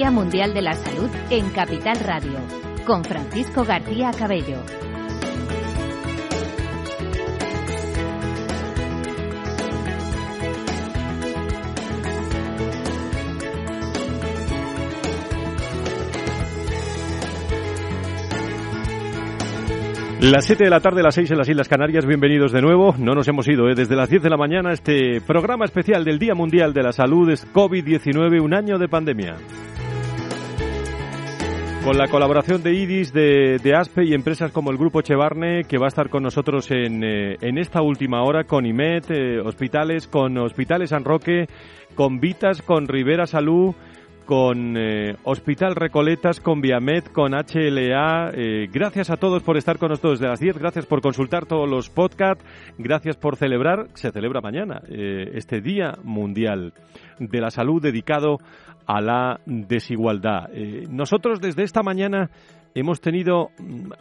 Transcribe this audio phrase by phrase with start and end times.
[0.00, 2.38] Día Mundial de la Salud en Capital Radio,
[2.86, 4.56] con Francisco García Cabello.
[20.22, 22.94] Las 7 de la tarde, las 6 en las Islas Canarias, bienvenidos de nuevo.
[22.98, 23.74] No nos hemos ido, ¿eh?
[23.74, 27.28] desde las 10 de la mañana, este programa especial del Día Mundial de la Salud
[27.28, 29.36] es COVID-19, un año de pandemia.
[31.84, 35.86] Con la colaboración de IDIS, de, ASPE y empresas como el Grupo Chevarne, que va
[35.86, 40.36] a estar con nosotros en, eh, en esta última hora, con IMED, eh, hospitales, con
[40.36, 41.46] Hospitales San Roque,
[41.94, 43.74] con Vitas, con Rivera Salud,
[44.26, 48.30] con eh, Hospital Recoletas, con Viamed, con HLA.
[48.34, 51.68] Eh, gracias a todos por estar con nosotros desde las 10, gracias por consultar todos
[51.68, 52.44] los podcasts,
[52.76, 56.74] gracias por celebrar, se celebra mañana, este Día Mundial
[57.18, 58.38] de la Salud dedicado
[58.90, 60.48] a la desigualdad.
[60.88, 62.28] nosotros desde esta mañana
[62.74, 63.50] hemos tenido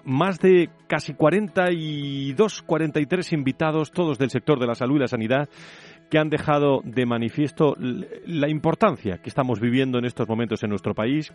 [0.04, 5.48] más de casi 42, 43 invitados, todos del sector de la salud y la sanidad,
[6.09, 10.96] que han dejado de manifiesto la importancia que estamos viviendo en estos momentos en nuestro
[10.96, 11.31] país,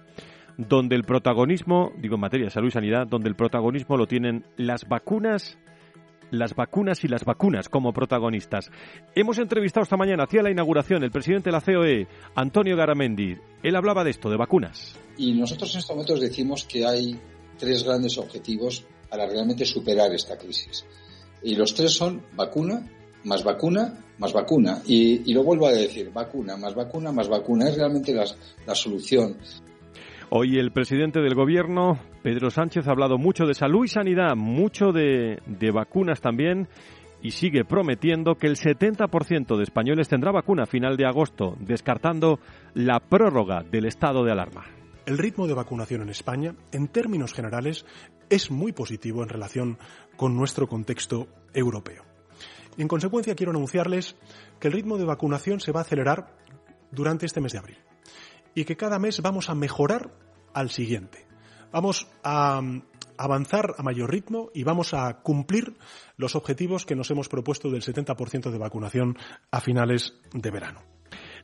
[0.57, 4.45] donde el protagonismo, digo en materia de salud y sanidad, donde el protagonismo lo tienen
[4.57, 5.59] las vacunas
[6.39, 8.71] las vacunas y las vacunas como protagonistas.
[9.15, 13.37] Hemos entrevistado esta mañana, hacia la inauguración, el presidente de la COE, Antonio Garamendi.
[13.63, 14.99] Él hablaba de esto, de vacunas.
[15.17, 17.19] Y nosotros en estos momentos decimos que hay
[17.59, 20.85] tres grandes objetivos para realmente superar esta crisis.
[21.43, 22.85] Y los tres son vacuna,
[23.25, 24.83] más vacuna, más vacuna.
[24.87, 27.69] Y, lo vuelvo a decir, vacuna, más vacuna, más vacuna.
[27.69, 28.25] Es realmente la,
[28.67, 29.37] la solución.
[30.31, 34.93] Hoy el presidente del gobierno, Pedro Sánchez, ha hablado mucho de salud y sanidad, mucho
[34.93, 35.43] de,
[35.75, 36.69] vacunas también
[37.21, 42.41] y sigue prometiendo que el 70% de españoles tendrá vacuna a final de agosto, descartando
[42.73, 44.65] la prórroga del estado de alarma.
[45.05, 47.85] El ritmo de vacunación en España, en términos generales,
[48.31, 49.77] es muy positivo en relación
[50.17, 52.05] con nuestro contexto europeo.
[52.79, 54.17] En consecuencia quiero anunciarles
[54.59, 56.35] que el ritmo de vacunación se va a acelerar
[56.91, 57.79] durante este mes de abril
[58.55, 60.11] y que cada mes vamos a mejorar
[60.55, 61.24] al siguiente.
[61.75, 62.83] Vamos a mm,
[63.19, 65.75] avanzar a mayor ritmo y vamos a cumplir
[66.17, 69.17] los objetivos que nos hemos propuesto del 70% de vacunación
[69.51, 70.83] a finales de verano.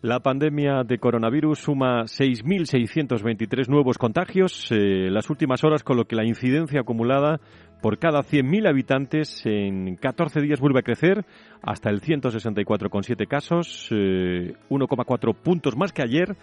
[0.02, 6.14] La pandemia de coronavirus suma 6.623 nuevos contagios eh, las últimas horas, con lo que
[6.14, 7.40] la incidencia acumulada
[7.80, 11.24] por cada 100.000 habitantes en 14 días vuelve a crecer
[11.62, 16.36] hasta el 164,7 casos, 1,4 eh, puntos más que ayer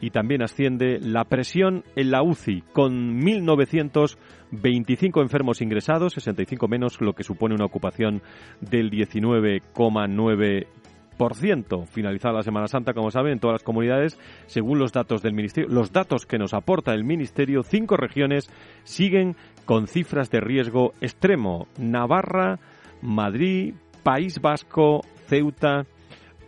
[0.00, 7.14] y también asciende la presión en la UCI con 1.925 enfermos ingresados, 65 menos, lo
[7.14, 8.22] que supone una ocupación
[8.60, 10.83] del 19,9 por ciento.
[11.86, 15.68] Finalizada la Semana Santa, como saben, en todas las comunidades, según los datos del Ministerio,
[15.70, 18.50] los datos que nos aporta el Ministerio, cinco regiones
[18.84, 21.66] siguen con cifras de riesgo extremo.
[21.78, 22.58] Navarra,
[23.02, 25.86] Madrid, País Vasco, Ceuta,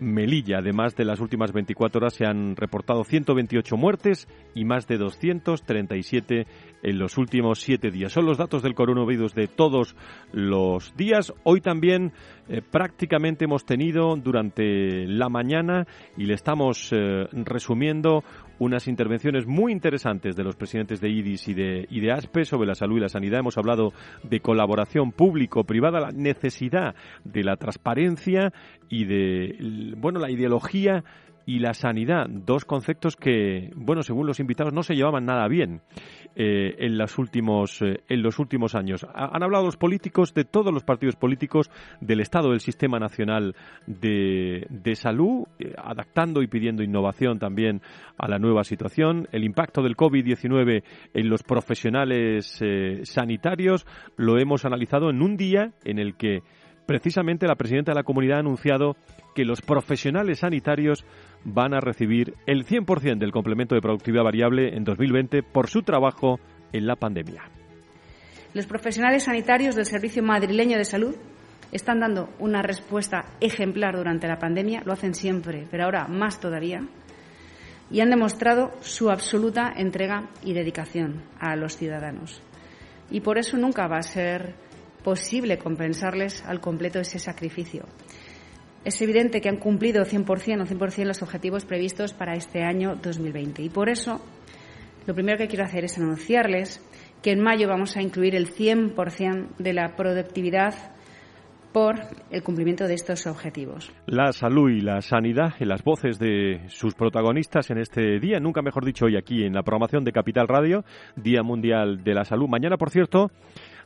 [0.01, 0.59] Melilla.
[0.59, 6.47] Además de las últimas 24 horas se han reportado 128 muertes y más de 237
[6.87, 8.13] en los últimos siete días.
[8.13, 9.97] Son los datos del coronavirus de todos
[10.33, 11.33] los días.
[11.43, 12.13] Hoy también
[12.49, 15.85] eh, prácticamente hemos tenido durante la mañana
[16.17, 18.23] y le estamos eh, resumiendo
[18.61, 22.69] unas intervenciones muy interesantes de los presidentes de IDIS y de, y de ASPE sobre
[22.69, 23.41] la salud y la sanidad.
[23.41, 23.93] Hemos hablado
[24.23, 28.53] de colaboración público-privada, la necesidad de la transparencia
[28.89, 31.03] y de bueno la ideología
[31.47, 35.81] y la sanidad, dos conceptos que, bueno, según los invitados, no se llevaban nada bien
[36.35, 39.07] eh, en, los últimos, eh, en los últimos años.
[39.15, 41.71] han hablado los políticos de todos los partidos políticos
[42.01, 43.55] del estado del sistema nacional
[43.87, 47.81] de, de salud, eh, adaptando y pidiendo innovación también
[48.19, 49.29] a la nueva situación.
[49.31, 50.83] El impacto del COVID-19
[51.15, 52.61] en los profesionales
[53.05, 53.87] sanitarios
[54.17, 56.43] lo hemos analizado en un día en el que
[56.87, 58.97] precisamente la presidenta de la comunidad ha anunciado
[59.35, 61.05] que los profesionales sanitarios
[61.45, 66.41] van a recibir el 100% del complemento de productividad variable en 2020 por su trabajo
[66.73, 67.43] en la pandemia.
[68.55, 71.15] Los profesionales sanitarios del Servicio Madrileño de Salud
[71.73, 76.81] están dando una respuesta ejemplar durante la pandemia, lo hacen siempre, pero ahora más todavía,
[77.91, 82.41] y han demostrado su absoluta entrega y dedicación a los ciudadanos.
[83.11, 84.55] Y por eso nunca va a ser
[85.07, 87.85] posible compensarles al completo ese sacrificio
[88.85, 93.63] es evidente que han cumplido 100% o 100% los objetivos previstos para este año 2020.
[93.63, 94.21] Y por eso,
[95.07, 96.81] lo primero que quiero hacer es anunciarles
[97.21, 100.75] que en mayo vamos a incluir el 100% de la productividad
[101.73, 101.97] por
[102.31, 103.93] el cumplimiento de estos objetivos.
[104.07, 108.63] La salud y la sanidad en las voces de sus protagonistas en este día, nunca
[108.63, 110.85] mejor dicho hoy aquí en la programación de Capital Radio,
[111.17, 112.49] Día Mundial de la Salud.
[112.49, 113.31] Mañana, por cierto,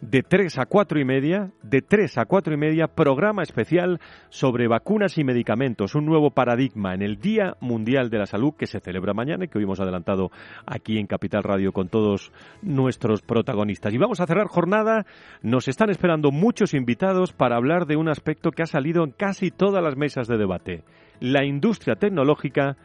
[0.00, 4.00] de 3 a 4 y media, de 3 a 4 y media, programa especial
[4.30, 8.66] sobre vacunas y medicamentos, un nuevo paradigma en el Día Mundial de la Salud que
[8.66, 10.30] se celebra mañana y que hoy hemos adelantado
[10.66, 12.32] aquí en Capital Radio con todos
[12.62, 13.92] nuestros protagonistas.
[13.92, 15.04] Y vamos a cerrar jornada,
[15.42, 19.50] nos están esperando muchos invitados para hablar de un aspecto que ha salido en casi
[19.50, 20.82] todas las mesas de debate,
[21.20, 22.76] la industria tecnológica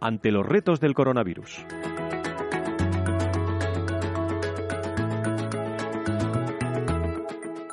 [0.00, 1.64] ante los retos del coronavirus.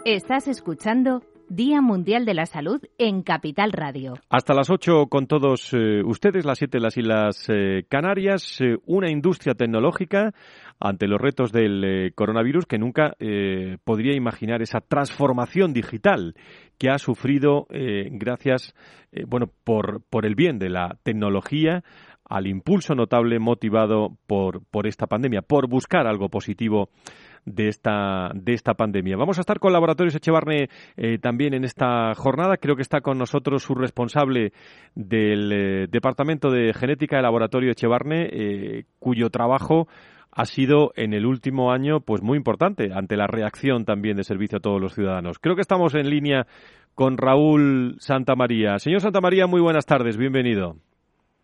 [0.06, 4.16] Estás escuchando Día Mundial de la Salud en Capital Radio.
[4.32, 9.12] Hasta las 8 con todos eh, ustedes, las 7 las Islas eh, Canarias, eh, una
[9.12, 10.34] industria tecnológica
[10.80, 13.14] ante los retos del coronavirus que nunca
[13.84, 16.34] podría imaginar esa transformación digital
[16.80, 18.74] que ha sufrido gracias,
[19.28, 21.84] bueno, por, por el bien de la tecnología
[22.32, 26.90] al impulso notable motivado por, por esta pandemia, por buscar algo positivo
[27.46, 29.18] de esta, de esta pandemia.
[29.18, 32.58] Vamos a estar con Laboratorios Echevarne eh, también en esta jornada.
[32.58, 34.54] Creo que está con nosotros su responsable
[34.96, 39.88] del eh, Departamento de Genética del Laboratorio Echevarne, eh, cuyo trabajo
[40.32, 44.60] ha sido en el último año pues muy importante ante la reacción también de servicio
[44.60, 45.40] a todos los ciudadanos.
[45.40, 46.48] Creo que estamos en línea
[46.96, 48.80] con Raúl Santamaría.
[48.80, 50.78] Señor Santamaría, muy buenas tardes, bienvenido.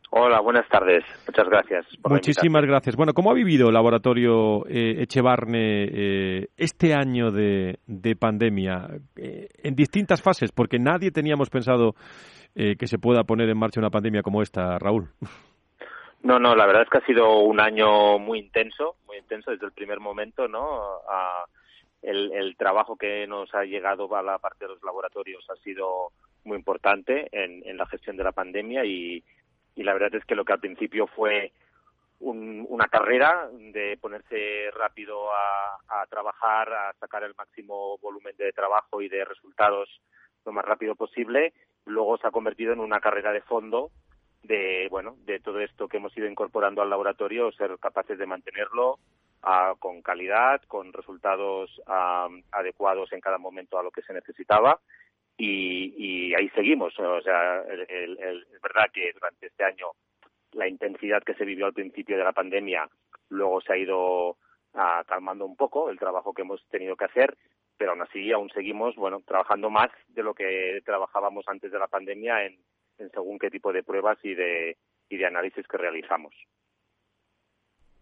[0.10, 1.04] Hola, buenas tardes.
[1.28, 1.86] Muchas gracias.
[2.08, 2.96] Muchísimas gracias.
[2.96, 7.78] Bueno, ¿cómo ha vivido el laboratorio eh, Echevarne eh, este año de,
[8.18, 8.88] pandemia
[9.18, 10.52] eh, en distintas fases?
[10.52, 11.96] Porque nadie teníamos pensado
[12.56, 15.10] que se pueda poner en marcha una pandemia como esta, Raúl.
[16.24, 19.68] No, no, la verdad es que ha sido un año muy intenso, muy intenso desde
[19.68, 20.82] el primer momento, ¿no?
[22.02, 26.12] el, el trabajo que nos ha llegado a la parte de los laboratorios ha sido
[26.46, 29.24] muy importante en, en la gestión de la pandemia y,
[29.78, 31.54] y la verdad es que lo que al principio fue
[32.20, 39.08] una carrera de ponerse rápido a, trabajar, a sacar el máximo volumen de trabajo y
[39.08, 39.88] de resultados
[40.44, 41.54] lo más rápido posible,
[41.86, 43.92] luego se ha convertido en una carrera de fondo
[44.42, 48.98] de bueno de todo esto que hemos ido incorporando al laboratorio, ser capaces de mantenerlo
[49.44, 54.80] ah, con calidad, con resultados ah, adecuados en cada momento a lo que se necesitaba
[55.38, 56.98] y, ahí seguimos.
[57.00, 59.92] O sea, es verdad que durante este año
[60.54, 62.88] la intensidad que se vivió al principio de la pandemia
[63.30, 64.38] luego se ha ido
[64.74, 67.38] ah, calmando un poco el trabajo que hemos tenido que hacer,
[67.78, 71.88] pero aún así aún seguimos bueno trabajando más de lo que trabajábamos antes de la
[71.88, 72.58] pandemia en,
[72.98, 74.78] en según qué tipo de pruebas y de,
[75.10, 76.34] y de análisis que realizamos.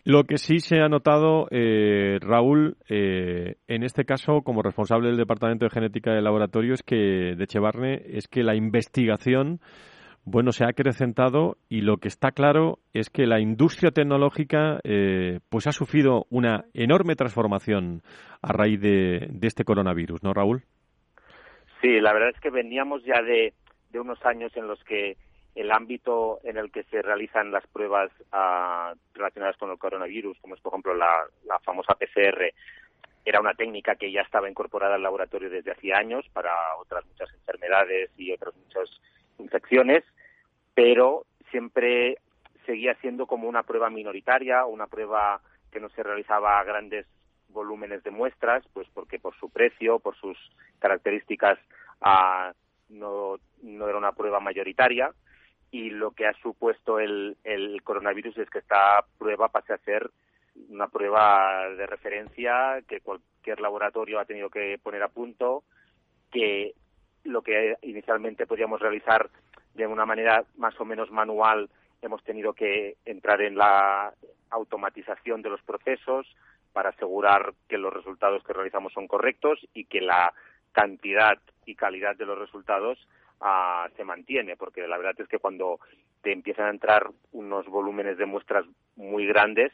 [0.05, 5.17] Lo que sí se ha notado, eh, Raúl, eh, en este caso, como responsable del
[5.17, 9.61] Departamento de Genética del Laboratorio, es que, de Chevarne, es que la investigación,
[10.23, 15.39] bueno, se ha acrecentado y lo que está claro es que la industria tecnológica, eh,
[15.49, 18.03] pues ha sufrido una enorme transformación
[18.43, 20.65] a raíz de, de, este coronavirus, ¿no, Raúl?
[21.81, 23.53] Sí, la verdad es que veníamos ya de,
[23.89, 25.17] de unos años en los que
[25.55, 30.55] el ámbito en el que se realizan las pruebas ah, relacionadas con el coronavirus, como
[30.55, 31.27] es por ejemplo la,
[31.63, 32.53] famosa PCR,
[33.23, 37.33] era una técnica que ya estaba incorporada al laboratorio desde hacía años para otras muchas
[37.33, 38.89] enfermedades y otras muchas
[39.39, 40.03] infecciones,
[40.75, 42.17] pero siempre
[42.65, 45.41] seguía siendo como una prueba minoritaria, una prueba
[45.71, 47.07] que no se realizaba a grandes
[47.49, 50.37] volúmenes de muestras, pues porque por su precio, por sus
[50.79, 51.57] características,
[52.89, 55.11] no, no era una prueba mayoritaria
[55.75, 57.35] y lo que ha supuesto el,
[57.83, 60.09] coronavirus es que esta prueba pase a ser
[60.69, 65.63] una prueba de referencia que cualquier laboratorio ha tenido que poner a punto,
[66.31, 66.75] que
[67.25, 69.29] lo que inicialmente podíamos realizar
[69.73, 71.69] de una manera más o menos manual,
[72.01, 74.13] hemos tenido que entrar en la
[74.51, 76.25] automatización de los procesos
[76.71, 80.33] para asegurar que los resultados que realizamos son correctos y que la
[80.71, 82.97] cantidad y calidad de los resultados
[83.95, 85.79] se mantiene, porque la verdad es que cuando
[86.21, 88.65] te empiezan a entrar unos volúmenes de muestras
[88.95, 89.71] muy grandes,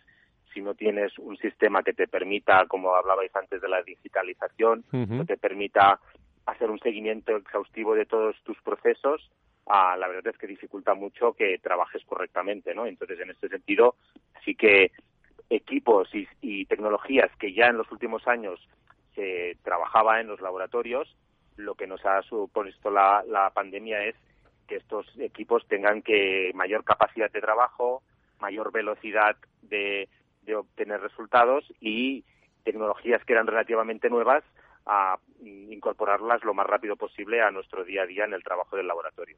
[0.54, 5.26] si no tienes un sistema que te permita, como hablabais antes de la digitalización, que
[5.26, 6.00] te permita
[6.46, 9.32] hacer un seguimiento exhaustivo de todos tus procesos,
[9.68, 12.86] ah, la verdad es que dificulta mucho que trabajes correctamente, ¿no?
[12.86, 13.96] Entonces, en este sentido,
[14.44, 14.92] sí que
[15.50, 18.60] equipos y, y tecnologías que ya en los últimos años
[19.16, 21.16] se trabajaba en los laboratorios,
[21.58, 24.16] lo que nos ha supuesto la, la pandemia es
[24.68, 28.02] que estos equipos tengan que mayor capacidad de trabajo,
[28.40, 30.08] mayor velocidad de,
[30.44, 32.24] de obtener resultados y
[32.64, 34.44] tecnologías que eran relativamente nuevas
[34.86, 38.88] a incorporarlas lo más rápido posible a nuestro día a día en el trabajo del
[38.88, 39.38] laboratorio.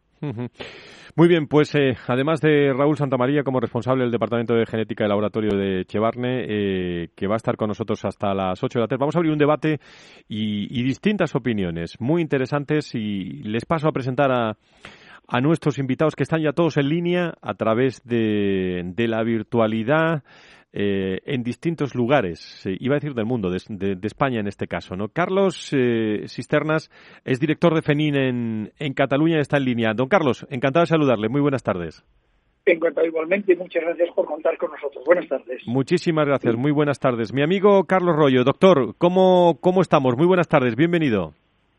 [1.16, 5.10] Muy bien, pues eh, además de Raúl Santamaría como responsable del Departamento de Genética del
[5.10, 8.88] Laboratorio de Chevarne, eh, que va a estar con nosotros hasta las 8 de la
[8.88, 9.80] tarde, vamos a abrir un debate
[10.28, 14.58] y, y distintas opiniones muy interesantes y les paso a presentar a
[15.28, 20.24] a nuestros invitados que están ya todos en línea a través de, de la virtualidad
[20.76, 24.96] eh, en distintos lugares, eh, iba a decir del mundo, de, España en este caso.
[24.96, 25.08] ¿no?
[25.08, 26.90] Carlos eh, Cisternas
[27.26, 29.94] es director de FENIN en, en Cataluña y está en línea.
[29.94, 31.30] Don Carlos, encantado de saludarle.
[31.30, 32.04] Muy buenas tardes.
[32.66, 35.04] Encantado igualmente y muchas gracias por contar con nosotros.
[35.06, 35.62] Buenas tardes.
[35.68, 37.34] Muchísimas gracias, muy buenas tardes.
[37.34, 40.16] Mi amigo Carlos Rollo, doctor, ¿cómo, cómo estamos?
[40.18, 41.34] Muy buenas tardes, bienvenido.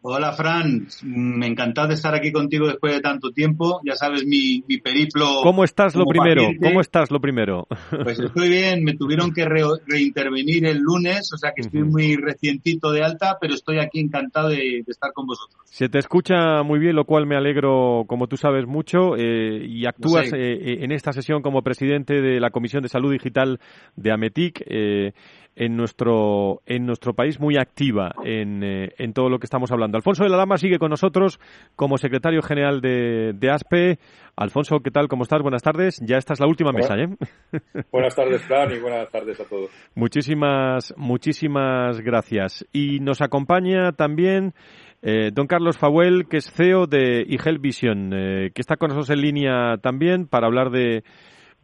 [0.07, 3.81] Hola Fran, me encantado de estar aquí contigo después de tanto tiempo.
[3.87, 5.41] Ya sabes mi, mi periplo.
[5.43, 6.43] ¿Cómo estás lo primero?
[6.63, 7.67] ¿Cómo estás lo primero?
[8.03, 12.93] Pues estoy bien, me tuvieron que reintervenir el lunes, o sea que estoy muy recientito
[12.93, 15.63] de alta, pero estoy aquí encantado de, estar con vosotros.
[15.65, 19.87] Se te escucha muy bien, lo cual me alegro, como tú sabes, mucho, eh, y
[19.87, 23.59] actúas eh, eh, en esta sesión como presidente de la Comisión de Salud Digital
[23.97, 24.65] de AMETIC.
[24.67, 25.13] Eh,
[25.57, 29.97] en nuestro, en nuestro país muy activa en, eh, en todo lo que estamos hablando.
[29.97, 31.39] Alfonso de la Lama sigue con nosotros
[31.77, 33.99] como secretario general de, de ASPE.
[34.37, 35.09] Alfonso, ¿qué tal?
[35.09, 35.43] ¿Cómo estás?
[35.43, 36.01] Buenas tardes.
[36.05, 37.09] Ya esta es la última mesa, ¿eh?
[37.93, 39.71] Buenas tardes, Fran, y buenas tardes a todos.
[39.95, 42.67] Muchísimas, muchísimas gracias.
[42.73, 44.55] Y nos acompaña también
[45.03, 49.11] eh, don Carlos Fawel, que es CEO de eHealth Vision, eh, que está con nosotros
[49.11, 51.05] en línea también para hablar de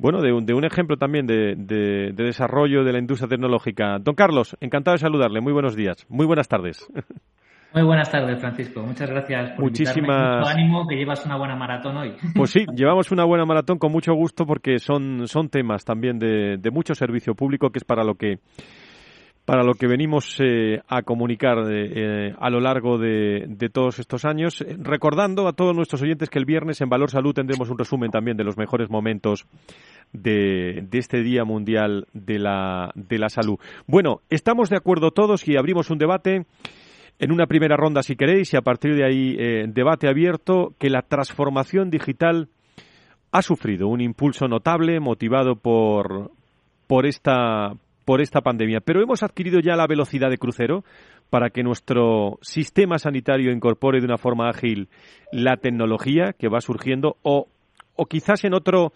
[0.00, 3.98] bueno, de un, de un ejemplo también de, de, desarrollo de la industria tecnológica.
[4.00, 5.42] Don Carlos, encantado de saludarle.
[5.42, 6.06] Muy buenos días.
[6.08, 6.86] Muy buenas tardes.
[7.72, 8.82] Muy buenas tardes, Francisco.
[8.82, 10.38] Muchas gracias por Muchísimas...
[10.38, 12.14] Mucho ánimo que llevas una buena maratón hoy.
[12.34, 16.56] Pues sí, llevamos una buena maratón con mucho gusto porque son, son temas también de,
[16.56, 18.40] de mucho servicio público que es para lo que
[19.44, 23.98] para lo que venimos eh, a comunicar eh, eh, a lo largo de, de, todos
[23.98, 27.78] estos años, recordando a todos nuestros oyentes que el viernes en Valor Salud tendremos un
[27.78, 29.46] resumen también de los mejores momentos
[30.12, 33.58] de, de este Día Mundial de la, de la Salud.
[33.86, 36.46] Bueno, estamos de acuerdo todos y abrimos un debate
[37.18, 41.02] en una primera ronda, si queréis, y a partir de ahí debate abierto, que la
[41.02, 42.48] transformación digital
[43.30, 46.30] ha sufrido un impulso notable motivado por,
[46.86, 50.84] por esta por esta pandemia, pero hemos adquirido ya la velocidad de crucero
[51.28, 54.88] para que nuestro sistema sanitario incorpore de una forma ágil
[55.32, 57.48] la tecnología que va surgiendo o,
[57.96, 58.92] o quizás en otro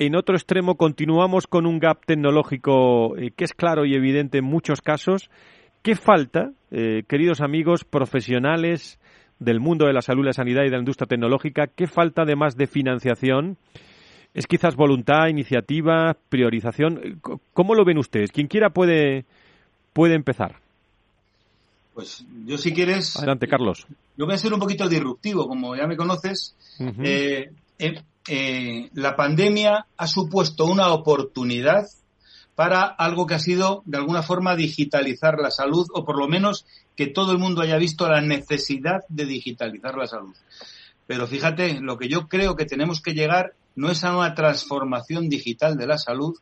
[0.00, 4.46] en otro extremo continuamos con un gap tecnológico eh, que es claro y evidente en
[4.46, 5.30] muchos casos.
[5.82, 8.98] ¿Qué falta, eh, queridos amigos profesionales
[9.38, 11.66] del mundo de la salud, la sanidad y de la industria tecnológica?
[11.66, 13.58] ¿Qué falta además de financiación?
[14.32, 17.20] ¿Es quizás voluntad, iniciativa, priorización?
[17.52, 18.30] ¿Cómo lo ven ustedes?
[18.30, 19.24] Quien quiera puede,
[19.92, 20.60] puede empezar.
[21.94, 23.16] Pues yo si quieres...
[23.16, 23.86] Adelante, Carlos.
[24.16, 26.54] Yo voy a ser un poquito disruptivo, como ya me conoces.
[27.02, 31.88] Eh, eh, eh, la pandemia ha supuesto una oportunidad
[32.54, 36.66] para algo que ha sido, de alguna forma, digitalizar la salud, o por lo menos
[36.94, 40.36] que todo el mundo haya visto la necesidad de digitalizar la salud.
[41.06, 45.28] Pero fíjate, lo que yo creo que tenemos que llegar no es a una transformación
[45.28, 46.36] digital de la salud,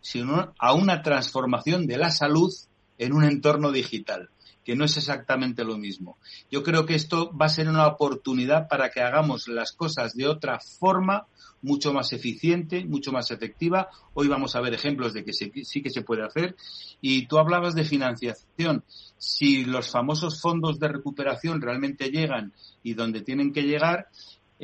[0.00, 2.52] sino a una transformación de la salud
[2.98, 4.30] en un entorno digital,
[4.64, 6.18] que no es exactamente lo mismo.
[6.50, 10.26] Yo creo que esto va a ser una oportunidad para que hagamos las cosas de
[10.26, 11.26] otra forma,
[11.62, 13.88] mucho más eficiente, mucho más efectiva.
[14.14, 16.56] Hoy vamos a ver ejemplos de que sí que se puede hacer.
[17.00, 18.84] Y tú hablabas de financiación.
[19.16, 24.08] Si los famosos fondos de recuperación realmente llegan y donde tienen que llegar,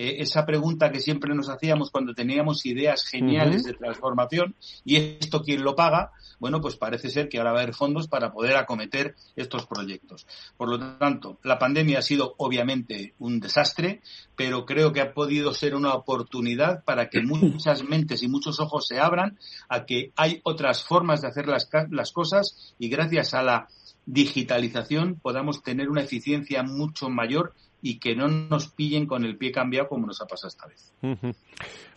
[0.00, 5.42] eh, esa pregunta que siempre nos hacíamos cuando teníamos ideas geniales de transformación, ¿y esto
[5.42, 6.12] quién lo paga?
[6.38, 10.24] Bueno, pues parece ser que ahora va a haber fondos para poder acometer estos proyectos.
[10.56, 14.00] Por lo tanto, la pandemia ha sido obviamente un desastre,
[14.36, 18.86] pero creo que ha podido ser una oportunidad para que muchas mentes y muchos ojos
[18.86, 19.36] se abran
[19.68, 23.66] a que hay otras formas de hacer las, las cosas y gracias a la
[24.06, 29.52] digitalización podamos tener una eficiencia mucho mayor y que no nos pillen con el pie
[29.52, 30.92] cambiado como nos ha pasado esta vez.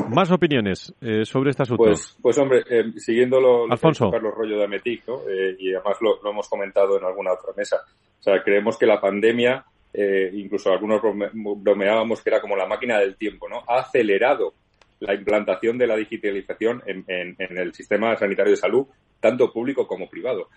[0.10, 1.84] Más opiniones eh, sobre este asunto.
[1.84, 4.12] Pues, pues hombre, eh, siguiendo lo, lo Alfonso.
[4.12, 5.22] Carlos Rollo de Ametic, ¿no?
[5.30, 7.78] Eh, y además lo, hemos comentado en alguna otra mesa.
[8.20, 9.66] O sea, creemos que la pandemia,
[10.34, 11.02] incluso algunos
[11.34, 13.64] bromeábamos que era como la máquina del tiempo, ¿no?
[13.68, 14.54] Ha acelerado
[15.00, 18.86] la implantación de la digitalización en, en el sistema sanitario de salud,
[19.20, 20.50] tanto público como privado.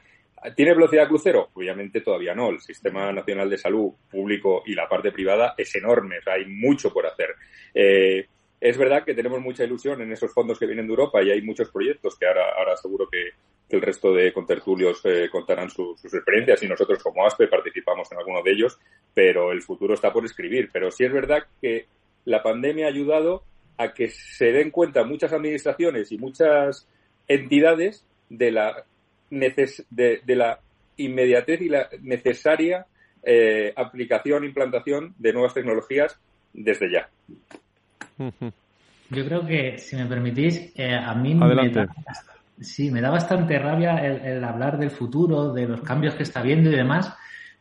[0.54, 1.48] ¿Tiene velocidad crucero?
[1.54, 2.50] Obviamente todavía no.
[2.50, 6.16] El Sistema Nacional de Salud público y la parte privada es enorme.
[6.26, 7.30] hay mucho por hacer.
[7.72, 8.26] Eh,
[8.60, 11.42] es verdad que tenemos mucha ilusión en esos fondos que vienen de Europa y hay
[11.42, 13.30] muchos proyectos que ahora, ahora seguro que,
[13.70, 18.40] el resto de contertulios eh, contarán sus experiencias y nosotros como ASPE participamos en alguno
[18.40, 18.78] de ellos,
[19.12, 20.68] pero el futuro está por escribir.
[20.72, 21.86] Pero sí es verdad que
[22.24, 23.42] la pandemia ha ayudado
[23.76, 26.88] a que se den cuenta muchas administraciones y muchas
[27.26, 28.84] entidades de la,
[29.30, 30.58] de, la
[30.96, 32.86] inmediatez y la necesaria
[33.22, 36.18] eh, aplicación, implantación de nuevas tecnologías
[36.52, 37.08] desde ya.
[39.10, 41.88] Yo creo que, si me permitís, eh, a mí me da,
[42.60, 46.70] sí, me da bastante rabia el, hablar del futuro, de los cambios que está viendo
[46.70, 47.14] y demás,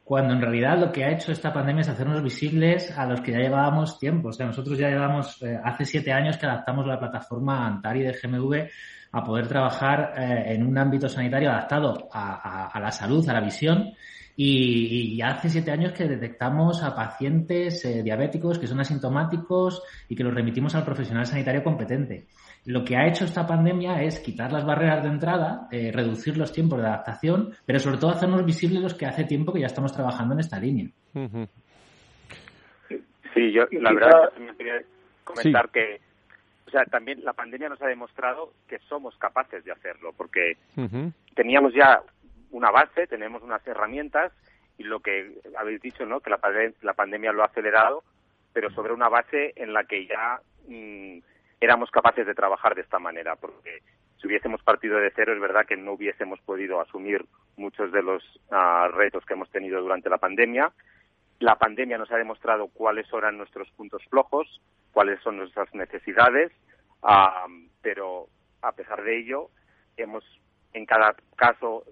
[0.04, 3.32] cuando en realidad lo que ha hecho esta pandemia es hacernos visibles a los que
[3.32, 4.30] ya llevábamos tiempo.
[4.30, 8.12] O sea, nosotros ya llevamos eh, hace siete años que adaptamos la plataforma Antari de
[8.12, 8.68] GMV
[9.14, 13.94] a poder trabajar eh, en un ámbito sanitario adaptado a, la salud, a la visión.
[14.36, 20.24] Y, hace siete años que detectamos a pacientes eh, diabéticos que son asintomáticos y que
[20.24, 22.26] los remitimos al profesional sanitario competente.
[22.66, 26.54] Lo que ha hecho esta pandemia es quitar las barreras de entrada, eh, reducir los
[26.54, 29.94] tiempos de adaptación, pero sobre todo hacernos visibles los que hace tiempo que ya estamos
[29.94, 30.88] trabajando en esta línea.
[33.34, 34.82] Sí, yo la verdad me quería
[35.26, 36.00] comentar que
[36.74, 40.58] o sea, también la pandemia nos ha demostrado que somos capaces de hacerlo, porque
[41.36, 42.02] teníamos ya
[42.50, 44.32] una base, tenemos unas herramientas
[44.80, 46.20] y lo que habéis dicho, ¿no?
[46.20, 46.40] Que la,
[46.82, 48.04] la pandemia lo ha acelerado,
[48.54, 51.20] pero sobre una base en la que ya mm,
[51.64, 53.82] éramos capaces de trabajar de esta manera, porque
[54.20, 58.24] si hubiésemos partido de cero es verdad que no hubiésemos podido asumir muchos de los
[58.52, 60.72] ah, retos que hemos tenido durante la pandemia.
[61.40, 66.52] La pandemia nos ha demostrado cuáles eran nuestros puntos flojos, cuáles son nuestras necesidades,
[67.02, 67.48] ah,
[67.82, 68.28] pero
[68.62, 69.50] a pesar de ello
[69.98, 70.24] hemos
[70.74, 71.84] en cada caso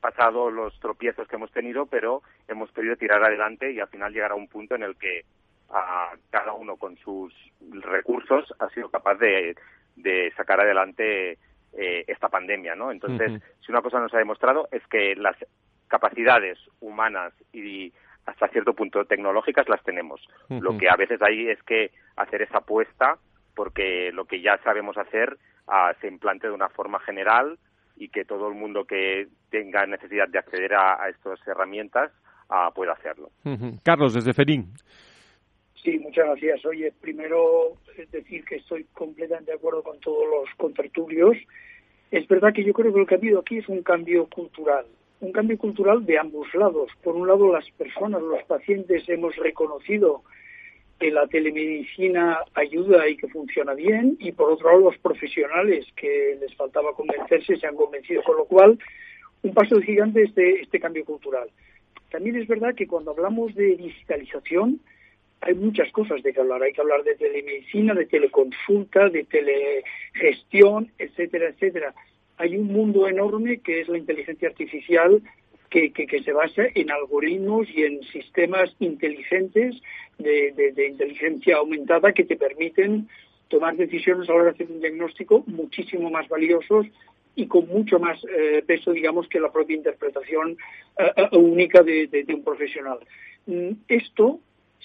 [0.00, 4.30] pasado los tropiezos que hemos tenido, pero hemos podido tirar adelante y al final llegar
[4.30, 5.24] a un punto en el que
[5.70, 7.32] a cada uno con sus
[7.70, 9.54] recursos ha sido capaz de,
[9.96, 11.38] de sacar adelante
[11.72, 12.90] eh, esta pandemia, ¿no?
[12.90, 15.36] Entonces, si una cosa nos ha demostrado es que las
[15.86, 17.92] capacidades humanas y
[18.26, 20.20] hasta cierto punto tecnológicas las tenemos.
[20.48, 23.18] Lo que a veces hay es que hacer esa apuesta
[23.54, 27.58] porque lo que ya sabemos hacer ah, se implante de una forma general
[27.96, 32.12] y que todo el mundo que tenga necesidad de acceder a, estas herramientas
[32.50, 33.30] ah, pueda hacerlo.
[33.82, 34.74] Carlos, desde Ferín.
[35.88, 36.66] Sí, muchas gracias.
[36.66, 41.34] Oye, primero es decir que estoy completamente de acuerdo con todos los contertulios.
[42.10, 44.84] Es verdad que yo creo que lo que ha habido aquí es un cambio cultural,
[45.20, 46.90] un cambio cultural de ambos lados.
[47.02, 50.24] Por un lado, las personas, los pacientes, hemos reconocido
[51.00, 56.36] que la telemedicina ayuda y que funciona bien, y por otro lado, los profesionales que
[56.38, 58.78] les faltaba convencerse se han convencido, con lo cual,
[59.42, 61.48] un paso gigante este, este cambio cultural.
[62.10, 64.80] También es verdad que cuando hablamos de digitalización,
[65.40, 66.62] hay muchas cosas de que hablar.
[66.62, 71.94] Hay que hablar de telemedicina, de teleconsulta, de telegestión, etcétera, etcétera.
[72.36, 75.22] Hay un mundo enorme que es la inteligencia artificial
[75.70, 79.76] que, que, se basa en algoritmos y en sistemas inteligentes
[80.18, 83.08] de, de, inteligencia aumentada que te permiten
[83.48, 86.86] tomar decisiones a la hora de hacer un diagnóstico muchísimo más valiosos
[87.34, 90.56] y con mucho más eh, peso, digamos, que la propia interpretación
[90.98, 92.98] eh, eh, única de, de, un profesional.
[93.46, 94.40] Mm, esto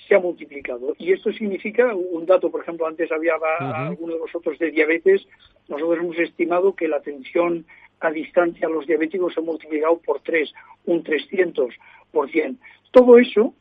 [0.07, 0.95] se ha multiplicado.
[0.97, 5.25] Y esto significa, un dato, por ejemplo, antes había alguno de vosotros de diabetes,
[5.67, 7.65] nosotros hemos estimado que la atención
[7.99, 10.53] a distancia a los diabéticos se ha multiplicado por tres,
[10.85, 12.57] un 300%.
[12.91, 13.53] Todo eso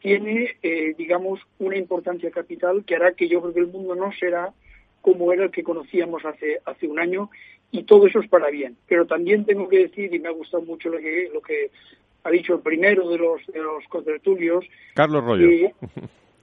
[0.00, 4.10] tiene, eh, digamos, una importancia capital que hará que yo creo que el mundo no
[4.12, 4.52] será
[5.02, 7.30] como era el que conocíamos hace, hace un año
[7.70, 8.76] y todo eso es para bien.
[8.88, 11.70] Pero también tengo que decir, y me ha gustado mucho lo que, lo que
[12.24, 14.64] ha dicho el primero de los, de los contertulios.
[14.94, 15.48] Carlos Rollo.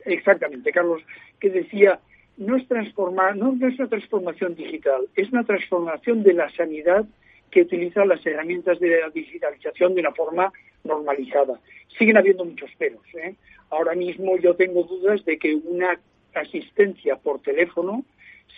[0.05, 1.01] exactamente, Carlos,
[1.39, 1.99] que decía,
[2.37, 7.05] no es, transformar, no, es una transformación digital, es una transformación de la sanidad
[7.51, 10.51] que utiliza las herramientas de la digitalización de una forma
[10.83, 11.59] normalizada.
[11.97, 13.01] Siguen habiendo muchos peros.
[13.15, 13.35] ¿eh?
[13.69, 15.99] Ahora mismo yo tengo dudas de que una
[16.33, 18.05] asistencia por teléfono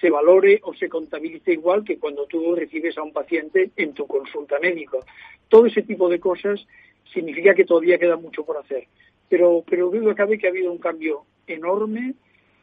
[0.01, 4.07] se valore o se contabilice igual que cuando tú recibes a un paciente en tu
[4.07, 4.97] consulta médica.
[5.47, 6.65] Todo ese tipo de cosas
[7.13, 8.87] significa que todavía queda mucho por hacer.
[9.27, 12.15] Pero, pero dudo cabe que ha habido un cambio enorme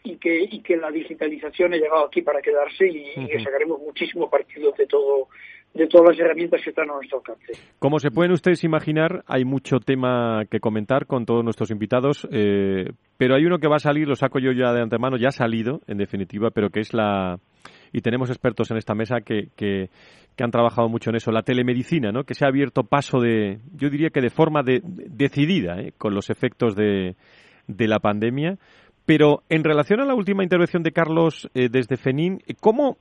[0.03, 4.31] y que, y que la digitalización ha llegado aquí para quedarse y, que sacaremos muchísimo
[4.31, 5.29] partido de todo
[5.75, 7.53] de todas las herramientas que están a nuestro alcance.
[7.79, 12.93] Como se pueden ustedes imaginar, hay mucho tema que comentar con todos nuestros invitados, eh,
[13.19, 15.33] pero hay uno que va a salir, lo saco yo ya de antemano, ya ha
[15.33, 17.39] salido, en definitiva, pero que es la...
[17.97, 19.89] Y tenemos expertos en esta mesa que, que,
[20.39, 22.25] han trabajado mucho en eso, la telemedicina, ¿no?
[22.25, 25.95] que se ha abierto paso de, yo diría que de forma de, decidida, ¿eh?
[25.97, 27.17] con los efectos de,
[27.67, 28.59] de, la pandemia.
[29.07, 32.99] Pero en relación a la última intervención de Carlos eh, desde FENIN, ¿cómo,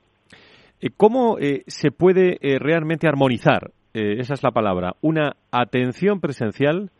[0.96, 6.90] ¿Cómo se puede realmente armonizar, esa es la palabra, una atención presencial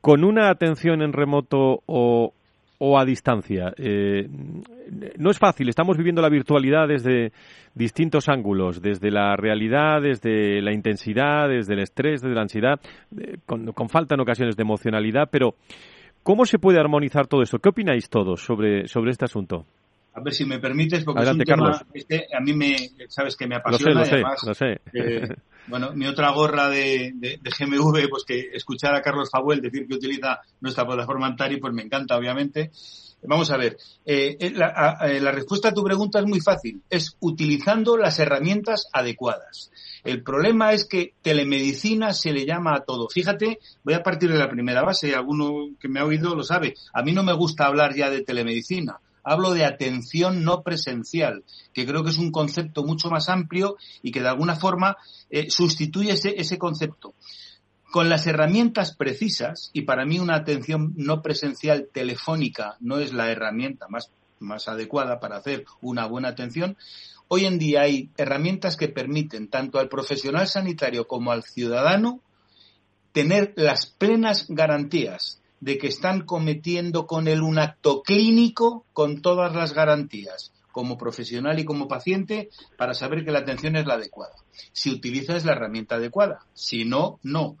[0.00, 2.32] con una atención en remoto o,
[2.82, 3.72] o a distancia.
[3.76, 4.26] Eh,
[5.18, 7.32] no es fácil, estamos viviendo la virtualidad desde
[7.74, 12.80] distintos ángulos, desde la realidad, desde la intensidad, desde el estrés, desde la ansiedad,
[13.18, 15.56] eh, con, falta en ocasiones de emocionalidad, pero
[16.22, 17.58] ¿cómo se puede armonizar todo esto?
[17.58, 19.66] ¿Qué opináis todos sobre, sobre este asunto?
[20.12, 22.76] A ver si me permites, porque es un tema este, a mí me,
[23.08, 24.00] sabes que me apasiona.
[24.00, 25.28] Lo sé, lo sé, eh,
[25.68, 29.94] bueno, mi otra gorra de, de, GMV, pues que escuchar a Carlos Fabuel decir que
[29.94, 32.72] utiliza nuestra plataforma Antari, pues me encanta, obviamente.
[33.22, 37.16] Vamos a ver, eh, eh, la, la, respuesta a tu pregunta es muy fácil, es
[37.20, 39.70] utilizando las herramientas adecuadas.
[40.02, 43.08] El problema es que telemedicina se le llama a todo.
[43.10, 46.74] Fíjate, voy a partir de la primera base, alguno que me ha oído lo sabe.
[46.94, 51.86] A mí no me gusta hablar ya de telemedicina hablo de atención no presencial, que
[51.86, 54.96] creo que es un concepto mucho más amplio y que de alguna forma
[55.30, 57.14] eh, sustituye ese, ese concepto.
[57.90, 63.30] Con las herramientas precisas, y para mí una atención no presencial telefónica no es la
[63.30, 66.76] herramienta más, más adecuada para hacer una buena atención,
[67.26, 72.20] hoy en día hay herramientas que permiten tanto al profesional sanitario como al ciudadano
[73.12, 79.54] tener las plenas garantías de que están cometiendo con él un acto clínico con todas
[79.54, 84.34] las garantías, como profesional y como paciente, para saber que la atención es la adecuada.
[84.72, 86.46] Si utilizas la herramienta adecuada.
[86.54, 87.56] Si no, no.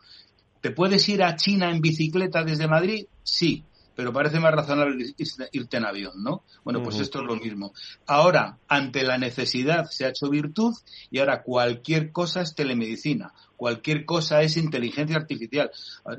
[0.60, 3.06] ¿Te puedes ir a China en bicicleta desde Madrid?
[3.22, 5.14] Sí pero parece más razonable
[5.52, 6.42] irte en avión, ¿no?
[6.64, 7.72] Bueno, pues esto es lo mismo.
[8.06, 10.74] Ahora, ante la necesidad se ha hecho virtud
[11.10, 15.70] y ahora cualquier cosa es telemedicina, cualquier cosa es inteligencia artificial.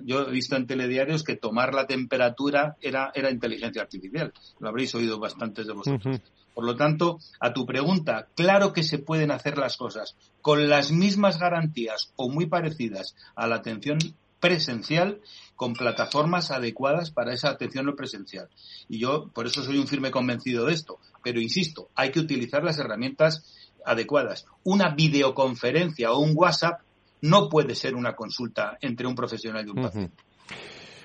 [0.04, 4.32] Yo he visto en telediarios que tomar la temperatura era, era inteligencia artificial.
[4.60, 6.22] Lo habréis oído bastantes de vosotros.
[6.54, 10.92] Por lo tanto, a tu pregunta, claro que se pueden hacer las cosas con las
[10.92, 14.00] mismas garantías o muy parecidas a la atención
[14.42, 15.22] presencial
[15.56, 18.50] con plataformas adecuadas para esa atención no presencial.
[18.90, 20.98] Y yo por eso soy un firme convencido de esto.
[21.24, 23.46] Pero insisto, hay que utilizar las herramientas
[23.86, 24.48] adecuadas.
[24.64, 26.82] Una videoconferencia o un WhatsApp
[27.22, 30.24] no puede ser una consulta entre un profesional y un paciente.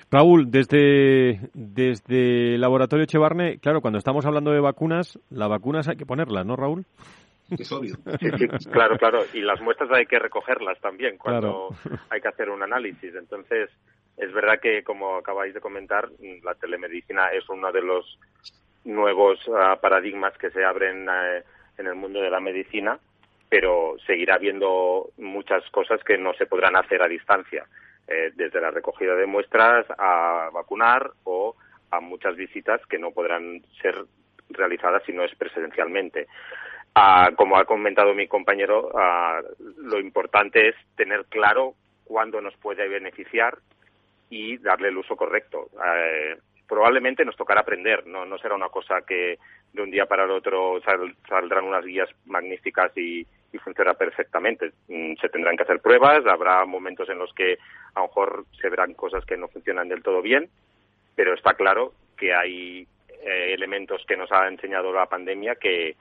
[0.09, 5.97] Raúl, desde, desde el Laboratorio Echevarne, claro, cuando estamos hablando de vacunas, las vacunas hay
[5.97, 6.85] que ponerlas, ¿no, Raúl?
[7.49, 7.95] Es obvio.
[8.71, 9.25] claro, claro.
[9.33, 11.69] Y las muestras hay que recogerlas también cuando
[12.09, 13.13] hay que hacer un análisis.
[13.15, 13.69] Entonces,
[14.17, 16.09] es verdad que, como acabáis de comentar,
[16.43, 18.19] la telemedicina es uno de los
[18.83, 21.43] nuevos ah, paradigmas que se abren eh,
[21.77, 22.97] en el mundo de la medicina,
[23.49, 27.65] pero seguirá habiendo muchas cosas que no se podrán hacer a distancia,
[28.07, 31.55] eh, desde la recogida de muestras a vacunar o
[31.91, 33.95] a muchas visitas que no podrán ser
[34.49, 36.27] realizadas si no es presencialmente.
[36.99, 39.39] Ah, como ha comentado mi compañero, ah,
[39.83, 43.59] lo importante es tener claro cuándo nos puede beneficiar
[44.31, 45.69] y darle el uso correcto.
[45.75, 49.37] Eh, probablemente nos tocará aprender, no, no será una cosa que
[49.73, 50.81] de un día para el otro
[51.29, 53.19] saldrán unas guías magníficas y,
[53.53, 54.71] y funcionará perfectamente.
[54.87, 57.59] Mm, se tendrán que hacer pruebas, habrá momentos en los que
[57.93, 60.49] a lo mejor se verán cosas que no funcionan del todo bien,
[61.15, 62.87] pero está claro que hay
[63.21, 65.95] eh, elementos que nos ha enseñado la pandemia que,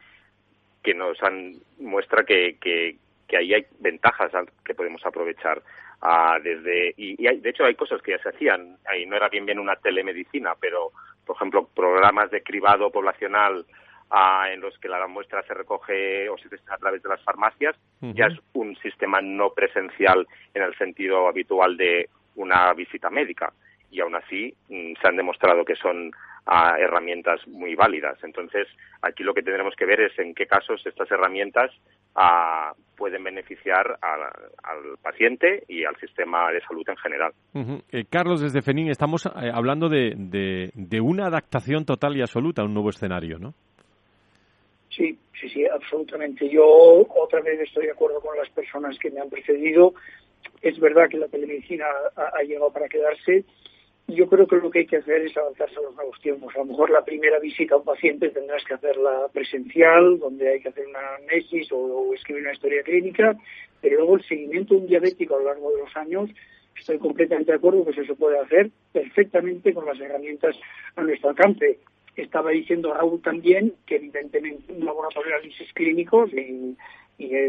[0.87, 2.95] que nos han, muestra que, que,
[3.27, 4.31] que ahí hay ventajas
[4.65, 5.61] que podemos aprovechar
[6.45, 8.77] desde y, de hecho hay cosas que ya se hacían.
[8.87, 10.93] Ahí no era bien bien una telemedicina pero
[11.25, 13.67] por ejemplo programas de cribado poblacional
[14.53, 17.75] en los que la muestra se recoge o se testa a través de las farmacias
[18.01, 23.53] ya es un sistema no presencial en el sentido habitual de una visita médica.
[23.91, 26.13] Y aún así mm, se han demostrado que son
[26.47, 28.19] herramientas muy válidas.
[28.23, 28.69] Entonces,
[29.03, 31.71] aquí lo que tendremos que ver es en qué casos estas herramientas
[32.97, 37.33] pueden beneficiar al paciente y al sistema de salud en general.
[37.91, 40.15] Eh, Carlos, desde FENIN estamos eh, hablando de,
[40.75, 43.53] de, una adaptación total y absoluta a un nuevo escenario, ¿no?
[44.89, 46.49] Sí, sí, sí, absolutamente.
[46.49, 49.93] Yo otra vez estoy de acuerdo con las personas que me han precedido.
[50.63, 51.85] Es verdad que la telemedicina
[52.17, 53.45] ha llegado para quedarse
[54.09, 56.55] yo creo que lo que hay que hacer es avanzarse a los nuevos tiempos.
[56.55, 60.61] A lo mejor la primera visita a un paciente tendrás que hacerla presencial, donde hay
[60.61, 63.37] que hacer una análisis o, escribir una historia clínica,
[63.81, 66.31] pero luego el seguimiento de un diabético a lo largo de los años,
[66.79, 70.57] estoy completamente de acuerdo que eso se puede hacer perfectamente con las herramientas
[70.95, 71.79] a nuestro alcance.
[72.15, 76.77] Estaba diciendo Raúl también que evidentemente un laboratorio de análisis clínicos, y,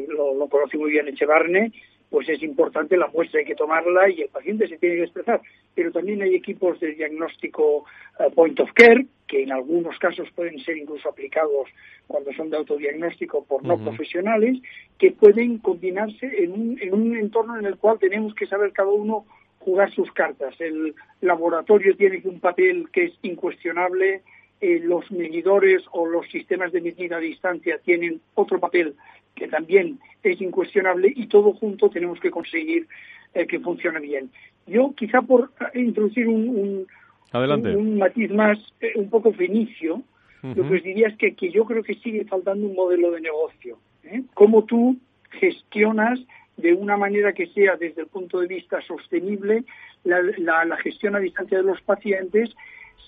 [0.07, 1.71] lo, lo conoce muy bien Echevarne,
[2.09, 5.41] pues es importante la muestra, hay que tomarla y el paciente se tiene que expresar.
[5.75, 7.85] Pero también hay equipos de diagnóstico
[8.19, 11.67] eh, point of care, que en algunos casos pueden ser incluso aplicados
[12.07, 14.57] cuando son de autodiagnóstico por no profesionales,
[14.97, 18.89] que pueden combinarse en un, en un entorno en el cual tenemos que saber cada
[18.89, 19.25] uno
[19.59, 20.55] jugar sus cartas.
[20.61, 24.21] El laboratorio tiene un papel que es incuestionable,
[24.61, 28.95] eh, los medidores o los sistemas de medida a distancia tienen otro papel
[29.37, 32.87] que también es incuestionable y todo junto tenemos que conseguir
[33.33, 34.29] eh, que funcione bien.
[34.65, 36.87] Yo quizá por introducir un,
[37.33, 40.01] un, matiz más eh, un poco fenicio,
[40.43, 43.21] lo que os diría es que, que, yo creo que sigue faltando un modelo de
[43.21, 43.79] negocio.
[44.03, 44.23] ¿eh?
[44.33, 44.95] Cómo tú
[45.31, 46.19] gestionas
[46.55, 49.65] de una manera que sea desde el punto de vista sostenible
[50.03, 52.55] la, la, la gestión a distancia de los pacientes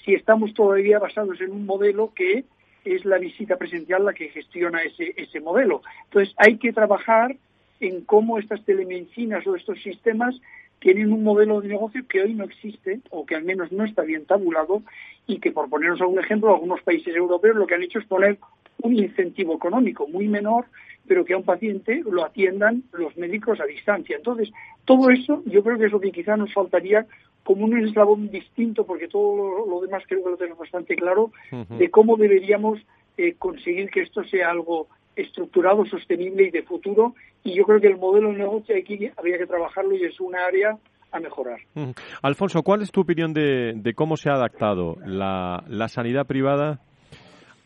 [0.03, 2.43] si estamos todavía basados en un modelo que
[2.85, 5.81] es la visita presencial la que gestiona ese, ese modelo.
[6.05, 7.35] Entonces, hay que trabajar
[7.79, 10.35] en cómo estas telemedicinas o estos sistemas
[10.79, 14.03] tienen un modelo de negocio que hoy no existe o que al menos no está
[14.03, 14.81] bien tabulado
[15.27, 18.37] y que, por ponernos algún ejemplo, algunos países europeos lo que han hecho es poner
[18.81, 20.65] un incentivo económico muy menor,
[21.07, 24.17] pero que a un paciente lo atiendan los médicos a distancia.
[24.17, 24.51] Entonces,
[24.85, 27.05] todo eso yo creo que es lo que quizá nos faltaría
[27.43, 31.89] como un eslabón distinto, porque todo lo, demás creo que lo tenemos bastante claro, de
[31.89, 32.79] cómo deberíamos
[33.17, 37.15] eh, conseguir que esto sea algo estructurado, sostenible y de futuro.
[37.43, 40.45] Y yo creo que el modelo de negocio aquí habría que trabajarlo y es una
[40.45, 40.77] área
[41.11, 41.59] a mejorar.
[42.21, 46.81] Alfonso, ¿cuál es tu opinión de, cómo se ha adaptado la, la sanidad privada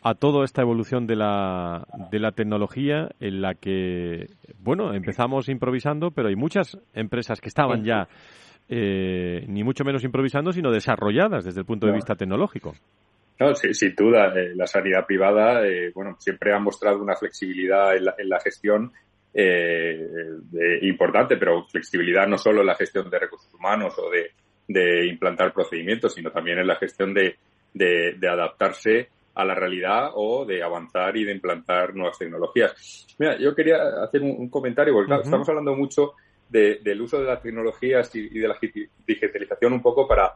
[0.04, 4.26] a toda esta evolución de la, de la tecnología en la que,
[4.58, 8.06] bueno, empezamos improvisando, pero hay muchas empresas que estaban ya
[8.68, 12.74] eh, ni mucho menos improvisando, sino desarrolladas desde el punto de vista tecnológico.
[13.40, 18.04] No, sin duda, eh, la sanidad privada, eh, bueno, siempre ha mostrado una flexibilidad en
[18.04, 18.92] la, en la gestión
[20.82, 24.30] importante, pero flexibilidad no solo en la gestión de recursos humanos o de,
[24.68, 27.34] de implantar procedimientos, sino también en la gestión de,
[27.74, 33.06] de, adaptarse a la realidad o de avanzar y de implantar nuevas tecnologías.
[33.18, 36.12] Mira, yo quería hacer un, comentario, porque estamos hablando mucho
[36.48, 38.56] del uso de las tecnologías y, de la
[39.06, 40.34] digitalización un poco para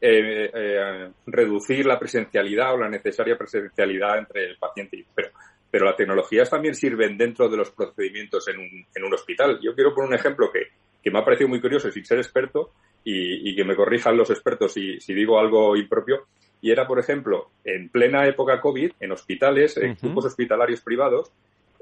[0.00, 5.30] eh, eh, reducir la presencialidad o la necesaria presencialidad entre el paciente y pero
[5.70, 9.58] pero las tecnologías también sirven dentro de los procedimientos en un, en un hospital.
[9.62, 10.68] Yo quiero poner un ejemplo que,
[11.02, 12.72] que me ha parecido muy curioso sin ser experto
[13.04, 16.26] y, y que me corrijan los expertos si, si, digo algo impropio.
[16.60, 21.30] Y era, por ejemplo, en plena época COVID, en hospitales, en grupos hospitalarios privados,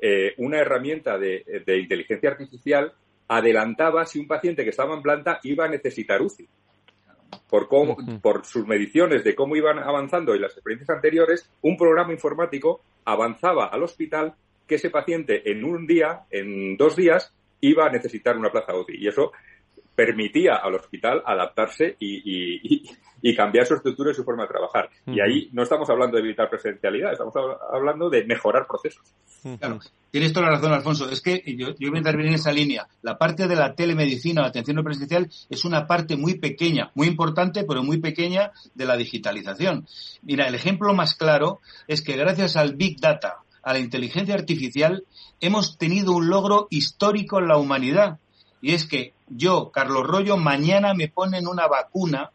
[0.00, 2.92] eh, una herramienta de, de inteligencia artificial
[3.28, 6.48] adelantaba si un paciente que estaba en planta iba a necesitar UCI.
[7.48, 12.12] Por, cómo, por sus mediciones de cómo iban avanzando en las experiencias anteriores, un programa
[12.12, 14.34] informático avanzaba al hospital
[14.66, 18.96] que ese paciente en un día, en dos días, iba a necesitar una plaza UCI.
[18.96, 19.32] Y eso
[19.96, 22.84] permitía al hospital adaptarse y,
[23.34, 24.88] cambiar su estructura y su forma de trabajar.
[25.06, 27.34] Y ahí no estamos hablando de evitar presencialidad, estamos
[27.72, 29.02] hablando de mejorar procesos.
[29.58, 29.80] Claro,
[30.12, 31.10] tienes toda la razón, Alfonso.
[31.10, 32.86] Es que yo, yo voy a intervenir en esa línea.
[33.02, 37.64] La parte de la telemedicina, la atención presencial, es una parte muy pequeña, muy importante,
[37.64, 39.88] pero muy pequeña de la digitalización.
[40.22, 45.04] Mira, el ejemplo más claro es que gracias al Big Data, a la inteligencia artificial,
[45.40, 48.20] hemos tenido un logro histórico en la humanidad
[48.60, 52.30] y es que yo, Carlos Rollo, mañana me ponen una vacuna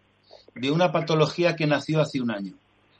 [0.55, 2.53] de una patología que nació hace un año.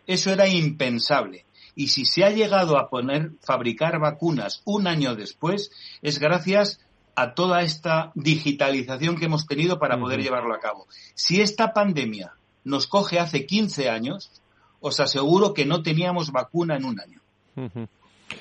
[0.08, 1.46] Eso era impensable.
[1.76, 6.80] Y si se ha llegado a poner, fabricar vacunas un año después, es gracias
[7.16, 10.88] a toda esta digitalización que hemos tenido para poder llevarlo a cabo.
[11.14, 14.32] Si esta pandemia nos coge hace 15 años,
[14.80, 17.22] os aseguro que no teníamos vacuna en un año.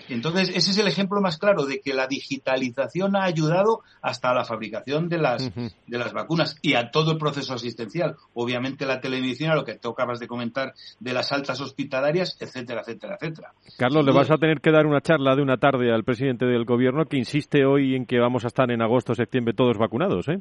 [0.09, 4.35] Entonces, ese es el ejemplo más claro de que la digitalización ha ayudado hasta a
[4.35, 8.17] la fabricación de las, de las vacunas y a todo el proceso asistencial.
[8.35, 13.17] Obviamente la telemedicina, lo que tú acabas de comentar de las altas hospitalarias, etcétera, etcétera,
[13.21, 13.53] etcétera.
[13.77, 16.65] Carlos, le vas a tener que dar una charla de una tarde al presidente del
[16.65, 20.41] gobierno que insiste hoy en que vamos a estar en agosto, septiembre todos vacunados, ¿eh?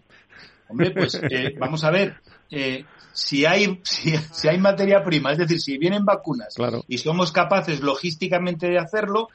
[0.70, 2.16] Hombre, pues eh, vamos a ver.
[2.52, 6.56] Eh, si hay, si, hay materia prima, es decir, si vienen vacunas
[6.88, 9.28] y somos capaces logísticamente de hacerlo,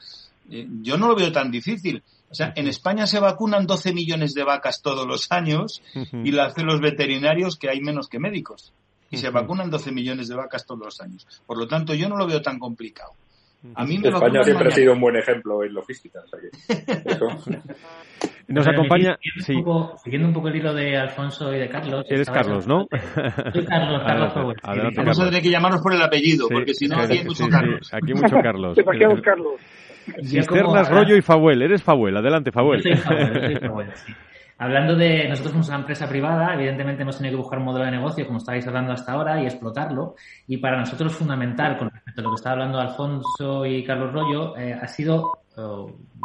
[0.49, 2.03] yo no lo veo tan difícil.
[2.29, 6.43] O sea, en España se vacunan 12 millones de vacas todos los años y lo
[6.43, 8.73] hacen los veterinarios que hay menos que médicos.
[9.11, 11.25] Y se vacunan 12 millones de vacas todos los años.
[11.45, 13.11] Por lo tanto, yo no lo veo tan complicado.
[13.73, 16.19] A mí España siempre ha sido un buen ejemplo en logística.
[18.47, 19.17] Nos acompaña.
[20.03, 22.05] siguiendo un poco el hilo de Alfonso y de Carlos.
[22.07, 22.85] Eres Carlos, ¿no?
[23.53, 27.19] Soy Carlos, Carlos Vamos a tener que llamarnos por el apellido, porque si no, aquí
[27.19, 27.91] hay mucho Carlos.
[27.91, 28.77] aquí mucho Carlos.
[30.23, 31.61] Cisternas, Rollo y Fabuel.
[31.61, 32.17] Eres Fabuel.
[32.17, 32.81] Adelante, Fabuel.
[32.83, 34.13] Yo soy Fabuel, soy Fabuel sí.
[34.57, 37.91] Hablando de, nosotros somos una empresa privada, evidentemente hemos tenido que buscar un modelo de
[37.91, 40.15] negocio, como estáis hablando hasta ahora, y explotarlo.
[40.47, 44.55] Y para nosotros fundamental, con respecto a lo que está hablando Alfonso y Carlos Rollo,
[44.57, 45.43] eh, ha sido,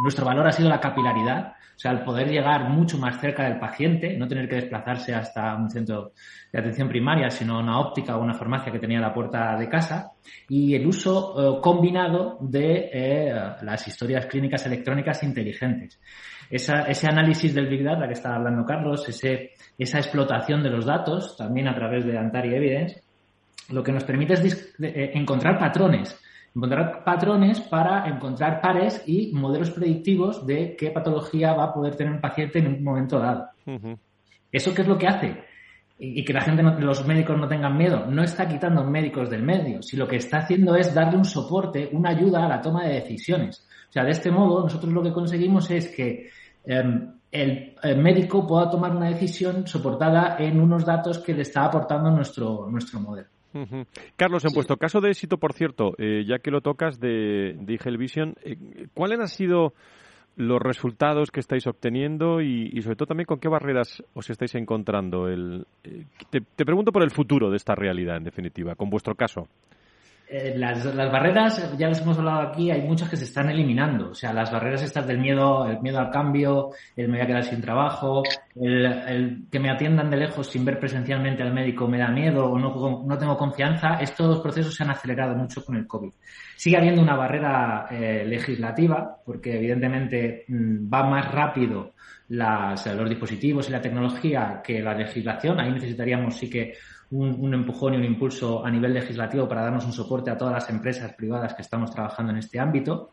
[0.01, 3.59] nuestro valor ha sido la capilaridad, o sea, el poder llegar mucho más cerca del
[3.59, 6.13] paciente, no tener que desplazarse hasta un centro
[6.53, 10.13] de atención primaria, sino una óptica o una farmacia que tenía la puerta de casa,
[10.49, 15.99] y el uso eh, combinado de eh, las historias clínicas electrónicas inteligentes
[16.51, 21.37] ese análisis del Big Data que estaba hablando Carlos, ese, esa explotación de los datos,
[21.37, 23.03] también a través de Antari Evidence,
[23.71, 26.21] lo que nos permite es eh, encontrar patrones.
[26.55, 32.13] Encontrar patrones para encontrar pares y modelos predictivos de qué patología va a poder tener
[32.13, 33.51] un paciente en un momento dado.
[34.51, 35.51] ¿Eso qué es lo que hace?
[36.03, 39.83] y que la gente, los médicos no tengan miedo, no está quitando médicos del medio,
[39.83, 42.95] si lo que está haciendo es darle un soporte, una ayuda a la toma de
[42.95, 43.69] decisiones.
[43.91, 46.31] O sea, de este modo, nosotros lo que conseguimos es que
[46.65, 52.11] Em, el, médico pueda tomar una decisión soportada en unos datos que le está aportando
[52.11, 53.29] nuestro, nuestro modelo.
[54.17, 57.97] Carlos, en vuestro caso de éxito, por cierto, eh, ya que lo tocas de, de
[57.97, 58.57] Vision, eh,
[58.95, 59.75] ¿cuáles han sido
[60.37, 65.29] los resultados que estáis obteniendo y, sobre todo también con qué barreras os estáis encontrando?
[65.29, 69.49] El, eh, te, pregunto por el futuro de esta realidad, en definitiva, con vuestro caso.
[70.33, 74.11] Eh, las, las, barreras, ya les hemos hablado aquí, hay muchas que se están eliminando.
[74.11, 77.27] O sea, las barreras estas del miedo, el miedo al cambio, el me voy a
[77.27, 78.23] quedar sin trabajo,
[78.55, 82.57] el, que me atiendan de lejos sin ver presencialmente al médico me da miedo o
[82.61, 86.13] no, no tengo confianza, estos procesos se han acelerado mucho con el COVID.
[86.55, 91.95] Sigue habiendo una barrera eh, legislativa, porque evidentemente mm, va más rápido
[92.29, 95.59] las, los dispositivos y la tecnología que la legislación.
[95.59, 96.75] Ahí necesitaríamos sí que
[97.11, 100.71] un, empujón y un impulso a nivel legislativo para darnos un soporte a todas las
[100.71, 103.11] empresas privadas que estamos trabajando en este ámbito.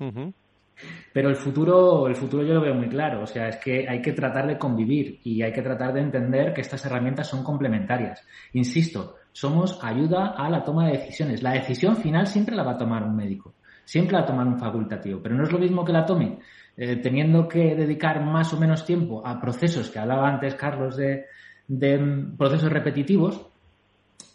[1.11, 3.23] Pero el futuro, el futuro yo lo veo muy claro.
[3.23, 6.53] O sea, es que hay que tratar de convivir y hay que tratar de entender
[6.53, 8.23] que estas herramientas son complementarias.
[8.53, 11.41] Insisto, somos ayuda a la toma de decisiones.
[11.41, 14.47] La decisión final siempre la va a tomar un médico, siempre la va a tomar
[14.47, 16.39] un facultativo, pero no es lo mismo que la tome
[16.75, 21.25] eh, teniendo que dedicar más o menos tiempo a procesos que hablaba antes Carlos de,
[21.67, 23.47] de mm, procesos repetitivos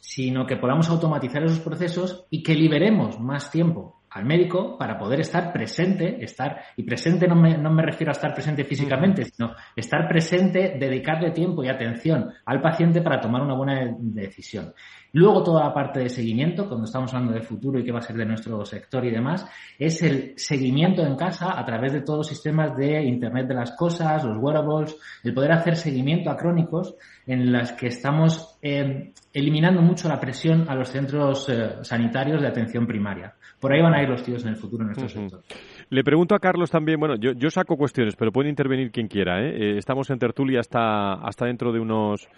[0.03, 5.21] sino que podamos automatizar esos procesos y que liberemos más tiempo al médico para poder
[5.21, 9.55] estar presente, estar, y presente no me, no me refiero a estar presente físicamente, sino
[9.75, 14.75] estar presente, dedicarle tiempo y atención al paciente para tomar una buena decisión.
[15.13, 18.03] Luego toda la parte de seguimiento, cuando estamos hablando de futuro y qué va a
[18.03, 19.47] ser de nuestro sector y demás,
[19.79, 23.73] es el seguimiento en casa a través de todos los sistemas de Internet de las
[23.77, 29.81] Cosas, los wearables, el poder hacer seguimiento a crónicos en las que estamos eh, eliminando
[29.81, 33.35] mucho la presión a los centros eh, sanitarios de atención primaria.
[33.61, 35.41] Por ahí van a ir los tíos en el futuro en nuestro sector.
[35.89, 39.41] Le pregunto a Carlos también, bueno, yo, yo saco cuestiones, pero puede intervenir quien quiera.
[39.41, 39.79] ¿eh?
[39.79, 42.29] estamos en tertulia hasta, hasta dentro de unos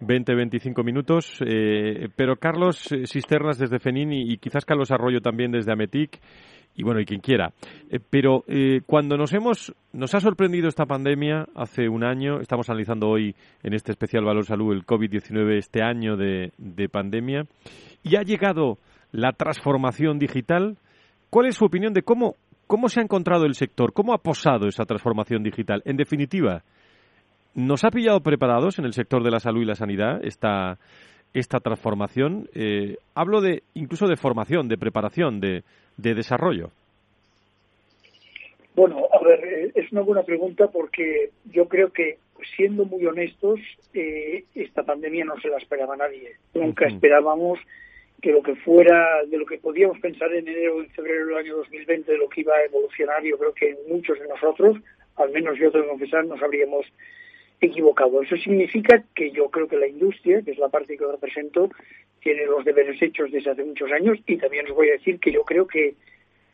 [0.00, 1.38] 20-25 minutos.
[1.44, 6.20] Eh, pero Carlos eh, Cisternas desde FENIN y, quizás Carlos Arroyo también desde Ametic
[6.74, 7.52] y bueno, y quien quiera.
[7.90, 8.44] Eh, pero
[8.86, 13.74] cuando nos hemos, nos ha sorprendido esta pandemia hace un año, estamos analizando hoy en
[13.74, 17.44] este especial Valor Salud el COVID-19, este año de, de, pandemia,
[18.02, 18.78] y ha llegado
[19.12, 20.76] la transformación digital.
[21.30, 23.92] ¿Cuál es su opinión de cómo, cómo se ha encontrado el sector?
[23.92, 25.82] ¿Cómo ha posado esa transformación digital?
[25.84, 26.62] En definitiva,
[27.54, 30.76] ¿Nos ha pillado preparados en el sector de la salud y la sanidad esta,
[31.34, 32.48] esta transformación?
[32.54, 35.64] Eh, hablo de incluso de formación, de preparación, de,
[35.96, 36.70] de desarrollo.
[38.74, 42.18] Bueno, a ver, eh, es una buena pregunta porque yo creo que,
[42.56, 43.60] siendo muy honestos,
[43.92, 46.32] eh, esta pandemia no se la esperaba nadie.
[46.54, 47.58] Nunca esperábamos
[48.20, 51.36] que lo que fuera, de lo que podíamos pensar en enero o en febrero del
[51.36, 54.78] año 2020, de lo que iba a evolucionar, yo creo que muchos de nosotros,
[55.16, 56.86] al menos yo tengo que confesar, nos habríamos
[57.66, 58.22] equivocado.
[58.22, 61.70] Eso significa que yo creo que la industria, que es la parte que represento,
[62.20, 65.30] tiene los deberes hechos desde hace muchos años y también os voy a decir que
[65.30, 65.94] yo creo que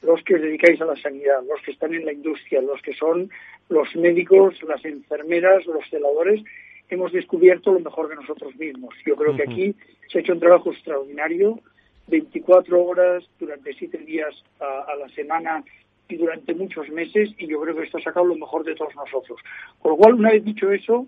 [0.02, 2.94] los que os dedicáis a la sanidad, los que están en la industria, los que
[2.94, 3.30] son
[3.68, 6.42] los médicos, las enfermeras, los celadores,
[6.88, 8.94] hemos descubierto lo mejor de nosotros mismos.
[9.06, 9.74] Yo creo que aquí
[10.08, 11.60] se ha hecho un trabajo extraordinario,
[12.08, 15.62] 24 horas durante 7 días a la semana
[16.10, 18.94] y durante muchos meses y yo creo que esto ha sacado lo mejor de todos
[18.94, 19.40] nosotros.
[19.80, 21.06] Con lo cual, una vez dicho eso,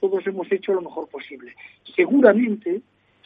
[0.00, 1.54] todos hemos hecho lo mejor posible.
[1.94, 2.82] Seguramente,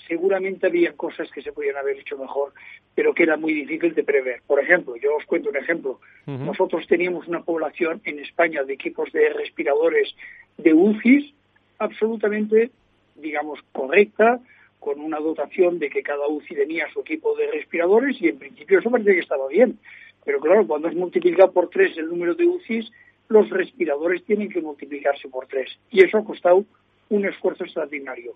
[0.07, 2.53] seguramente había cosas que se podían haber hecho mejor,
[2.95, 4.43] pero que era muy difícil de prever.
[4.47, 6.01] Por ejemplo, yo os cuento un ejemplo.
[6.27, 10.15] Nosotros teníamos una población en España de equipos de respiradores
[10.59, 11.33] de UCIs
[11.79, 12.71] absolutamente,
[13.15, 14.41] digamos, correcta,
[14.79, 18.79] con una dotación de que cada UCI tenía su equipo de respiradores y en principio
[18.79, 19.79] eso parecía que estaba bien.
[20.27, 22.91] Pero claro, cuando es multiplicado por tres el número de UCIs,
[23.29, 25.71] los respiradores tienen que multiplicarse por tres.
[25.91, 26.65] Y eso ha costado
[27.09, 28.35] un esfuerzo extraordinario.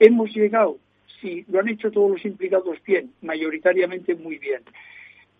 [0.00, 0.78] Hemos llegado,
[1.20, 4.62] si lo han hecho todos los implicados bien, mayoritariamente muy bien.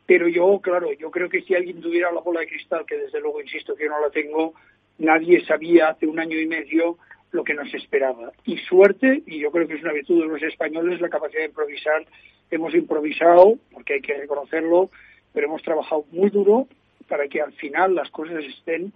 [0.05, 3.21] Pero yo, claro, yo creo que si alguien tuviera la bola de cristal, que desde
[3.21, 4.53] luego insisto que no la tengo,
[4.99, 6.99] nadie sabía hace un año y medio
[7.33, 8.33] lo que nos esperaba.
[8.45, 11.47] Y suerte, y yo creo que es una virtud de los españoles, la capacidad de
[11.47, 12.05] improvisar.
[12.51, 14.91] Hemos improvisado, porque hay que reconocerlo,
[15.37, 16.67] pero hemos trabajado muy duro
[17.09, 18.91] para que al final las cosas estén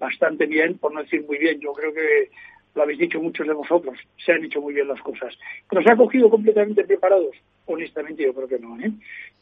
[0.00, 1.60] bastante bien, por no decir muy bien.
[1.60, 2.30] Yo creo que
[2.74, 5.36] lo habéis dicho muchos de vosotros, se han hecho muy bien las cosas.
[5.70, 7.36] ¿Nos ha cogido completamente preparados?
[7.66, 8.90] Honestamente yo creo que no, ¿eh?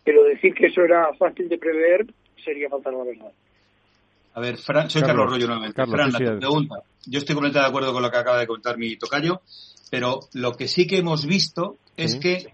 [0.03, 2.05] Pero decir que eso era fácil de prever
[2.45, 3.33] sería faltar la verdad.
[4.35, 5.87] A ver, Fran, soy Carlos, Rollo nuevamente.
[5.87, 6.83] Fran, la pregunta.
[7.07, 9.41] Yo estoy completamente de acuerdo con lo que acaba de contar mi tocayo,
[9.89, 12.47] pero lo que sí que hemos visto es que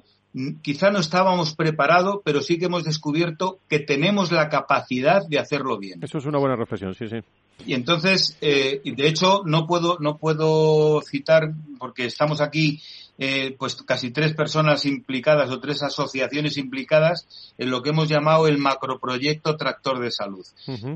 [0.62, 5.78] quizá no estábamos preparados, pero sí que hemos descubierto que tenemos la capacidad de hacerlo
[5.78, 6.00] bien.
[6.02, 7.16] Eso es una buena reflexión, sí, sí.
[7.64, 12.82] Y entonces, eh, de hecho, no puedo, no puedo citar, porque estamos aquí,
[13.18, 18.46] eh, pues casi tres personas implicadas o tres asociaciones implicadas en lo que hemos llamado
[18.46, 20.44] el macroproyecto Tractor de Salud.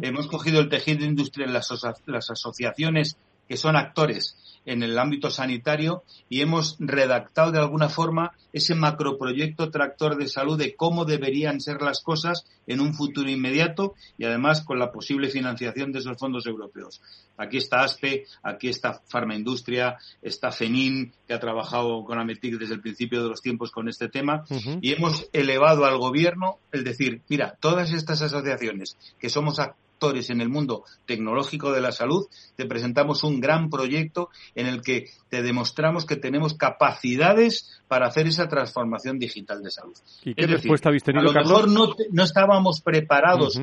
[0.02, 1.70] Hemos cogido el tejido industrial, las,
[2.04, 3.16] las asociaciones
[3.48, 4.36] que son actores
[4.66, 10.58] en el ámbito sanitario y hemos redactado de alguna forma ese macroproyecto tractor de salud
[10.58, 15.28] de cómo deberían ser las cosas en un futuro inmediato y además con la posible
[15.28, 17.00] financiación de esos fondos europeos.
[17.36, 22.80] Aquí está ASPE, aquí está Farmaindustria, está FENIN, que ha trabajado con Ametic desde el
[22.80, 24.44] principio de los tiempos con este tema,
[24.80, 29.58] y hemos elevado al gobierno el decir, mira, todas estas asociaciones que somos
[30.02, 35.10] en el mundo tecnológico de la salud, te presentamos un gran proyecto en el que
[35.28, 39.94] te demostramos que tenemos capacidades para hacer esa transformación digital de salud.
[40.24, 43.60] ¿Y qué respuesta habéis tenido, A lo mejor no, estábamos preparados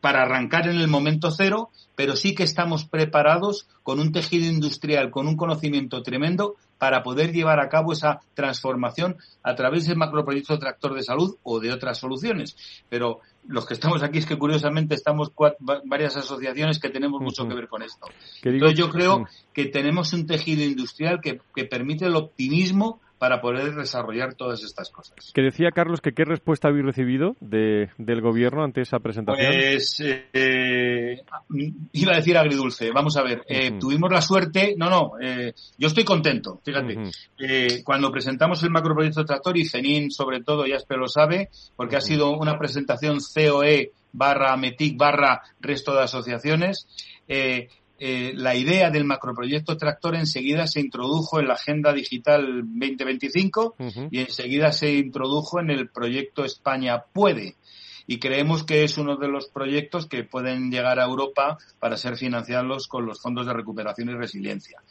[0.00, 5.10] para arrancar en el momento cero, pero sí que estamos preparados con un tejido industrial,
[5.10, 10.58] con un conocimiento tremendo para poder llevar a cabo esa transformación a través del macroproyecto
[10.58, 12.56] tractor de salud o de otras soluciones.
[12.88, 15.32] Pero los que estamos aquí es que curiosamente estamos
[15.84, 18.06] varias asociaciones que tenemos mucho que ver con esto.
[18.42, 23.76] Entonces yo creo que tenemos un tejido industrial que, que permite el optimismo para poder
[23.76, 25.14] desarrollar todas estas cosas.
[25.32, 29.46] Que decía Carlos que qué respuesta habéis recibido de, del gobierno ante esa presentación.
[29.46, 30.02] Pues
[30.32, 31.22] eh,
[31.92, 32.90] iba a decir agridulce.
[32.90, 34.74] Vamos a ver, eh, tuvimos la suerte.
[34.76, 35.12] No, no.
[35.20, 36.60] Eh, yo estoy contento.
[36.64, 36.98] Fíjate,
[37.84, 42.00] cuando presentamos el macroproyecto Tractor y Cenin, sobre todo, ya espero lo sabe, porque ha
[42.00, 46.88] sido una presentación COE barra METIC barra resto de asociaciones.
[47.28, 47.68] Eh,
[47.98, 53.76] eh, la idea del macroproyecto Tractor enseguida se introdujo en la Agenda Digital 2025
[54.10, 57.54] y enseguida se introdujo en el proyecto España Puede.
[58.06, 62.16] Y creemos que es uno de los proyectos que pueden llegar a Europa para ser
[62.16, 64.82] financiados con los fondos de recuperación y resiliencia.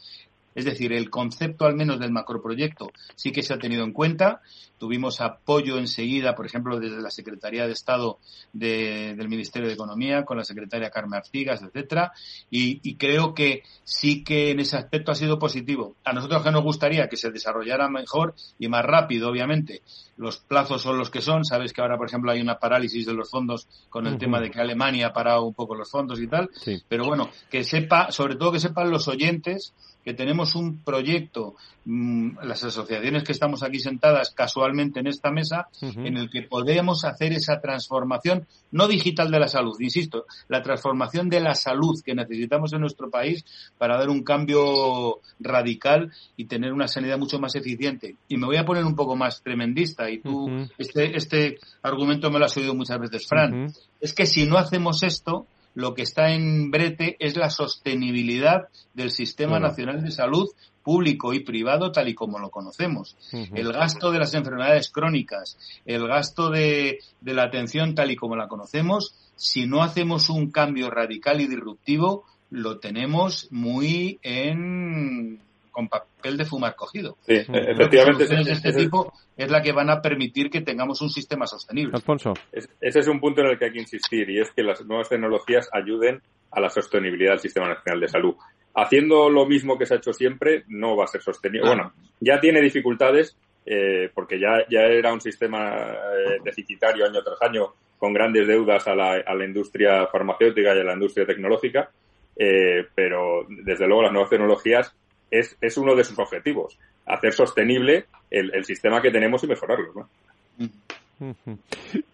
[0.54, 4.40] Es decir, el concepto al menos del macroproyecto sí que se ha tenido en cuenta.
[4.82, 8.18] Tuvimos apoyo enseguida, por ejemplo, desde la Secretaría de Estado
[8.52, 12.10] del Ministerio de Economía, con la secretaria Carmen Artigas, etcétera,
[12.50, 15.94] y, creo que sí que en ese aspecto ha sido positivo.
[16.02, 19.82] A nosotros que nos gustaría que se desarrollara mejor y más rápido, obviamente.
[20.16, 21.44] Los plazos son los que son.
[21.44, 24.50] Sabes que ahora, por ejemplo, hay una parálisis de los fondos con el tema de
[24.50, 26.50] que Alemania ha parado un poco los fondos y tal.
[26.88, 29.74] Pero bueno, que sepa, sobre todo que sepan los oyentes
[30.04, 31.54] que tenemos un proyecto,
[31.84, 37.04] mm, las asociaciones que estamos aquí sentadas casualmente en esta mesa, en el que podemos
[37.04, 42.14] hacer esa transformación, no digital de la salud, insisto, la transformación de la salud que
[42.14, 43.44] necesitamos en nuestro país
[43.78, 48.16] para dar un cambio radical y tener una sanidad mucho más eficiente.
[48.28, 50.48] Y me voy a poner un poco más tremendista, y tú,
[50.78, 53.72] este, este argumento me lo has oído muchas veces, Fran.
[54.00, 59.10] Es que si no hacemos esto, lo que está en brete es la sostenibilidad del
[59.10, 60.48] Sistema Nacional de Salud
[60.82, 63.16] público y privado tal y como lo conocemos.
[63.32, 65.56] El gasto de las enfermedades crónicas,
[65.86, 70.50] el gasto de, de la atención tal y como la conocemos, si no hacemos un
[70.50, 75.88] cambio radical y disruptivo, lo tenemos muy en con
[76.22, 77.16] papel de fumar cogido.
[77.26, 78.26] Sí, efectivamente.
[78.26, 81.92] de este tipo es la que van a permitir que tengamos un sistema sostenible.
[81.94, 82.34] Alfonso.
[82.52, 85.08] ese es un punto en el que hay que insistir y es que las nuevas
[85.08, 88.34] tecnologías ayuden a la sostenibilidad del Sistema Nacional de Salud.
[88.74, 91.66] Haciendo lo mismo que se ha hecho siempre no va a ser sostenible.
[91.66, 97.40] Bueno, ya tiene dificultades eh, porque ya, ya era un sistema eh, deficitario año tras
[97.42, 101.90] año con grandes deudas a la, a la industria farmacéutica y a la industria tecnológica,
[102.36, 104.94] eh, pero desde luego las nuevas tecnologías
[105.32, 109.92] es, es uno de sus objetivos, hacer sostenible el, el sistema que tenemos y mejorarlo.
[109.94, 110.08] ¿no?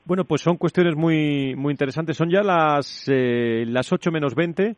[0.05, 2.17] Bueno, pues son cuestiones muy, muy interesantes.
[2.17, 4.77] Son ya las, eh, las 8 menos 20.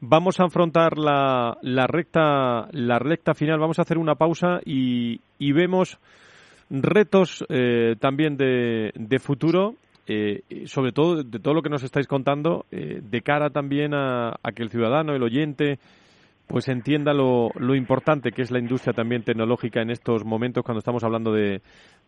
[0.00, 3.58] Vamos a afrontar la, la, recta, la recta final.
[3.58, 5.98] Vamos a hacer una pausa y, y vemos
[6.70, 9.74] retos eh, también de, de futuro,
[10.06, 14.36] eh, sobre todo de todo lo que nos estáis contando, eh, de cara también a,
[14.42, 15.78] a, que el ciudadano, el oyente,
[16.48, 20.78] pues entienda lo, lo, importante que es la industria también tecnológica en estos momentos cuando
[20.78, 21.60] estamos hablando de,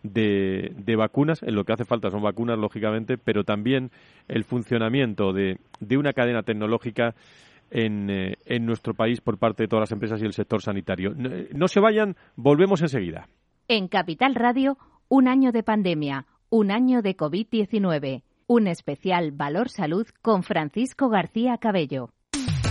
[0.03, 1.43] de, vacunas.
[1.43, 3.91] En lo que hace falta son vacunas, lógicamente, pero también
[4.28, 7.14] el funcionamiento de, de una cadena tecnológica
[7.70, 11.12] en, eh, en, nuestro país por parte de todas las empresas y el sector sanitario.
[11.14, 13.28] No, no se vayan, volvemos enseguida.
[13.68, 14.78] En Capital Radio,
[15.09, 18.22] un año de pandemia, un año de COVID-19.
[18.47, 22.11] Un especial Valor Salud con Francisco García Cabello.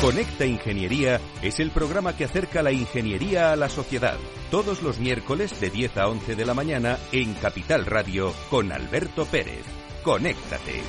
[0.00, 4.18] Conecta Ingeniería es el programa que acerca la ingeniería a la sociedad.
[4.50, 9.24] Todos los miércoles de 10 a 11 de la mañana en Capital Radio con Alberto
[9.24, 9.64] Pérez.
[10.02, 10.82] Conéctate.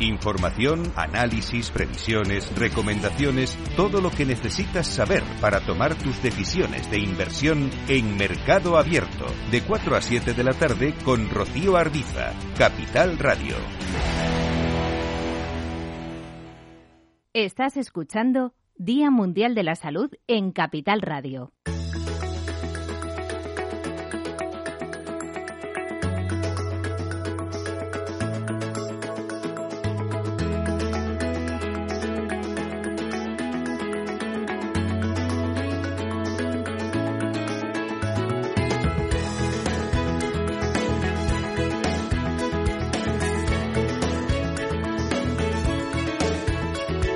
[0.00, 7.70] Información, análisis, previsiones, recomendaciones, todo lo que necesitas saber para tomar tus decisiones de inversión
[7.86, 13.56] en Mercado Abierto, de 4 a 7 de la tarde con Rocío Ardiza, Capital Radio.
[17.32, 21.52] Estás escuchando Día Mundial de la Salud en Capital Radio.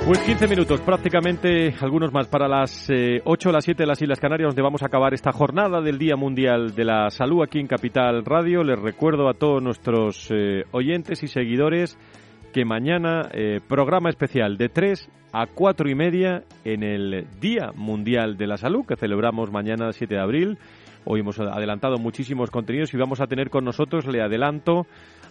[0.05, 3.99] Pues 15 minutos, prácticamente algunos más para las eh, 8 o las 7 de las
[3.99, 7.59] Islas Canarias, donde vamos a acabar esta jornada del Día Mundial de la Salud aquí
[7.59, 8.63] en Capital Radio.
[8.63, 11.97] Les recuerdo a todos nuestros eh, oyentes y seguidores
[12.53, 18.37] que mañana eh, programa especial de 3 a 4 y media en el Día Mundial
[18.37, 20.59] de la Salud que celebramos mañana 7 de abril.
[21.05, 24.85] Hoy hemos adelantado muchísimos contenidos y vamos a tener con nosotros, le adelanto,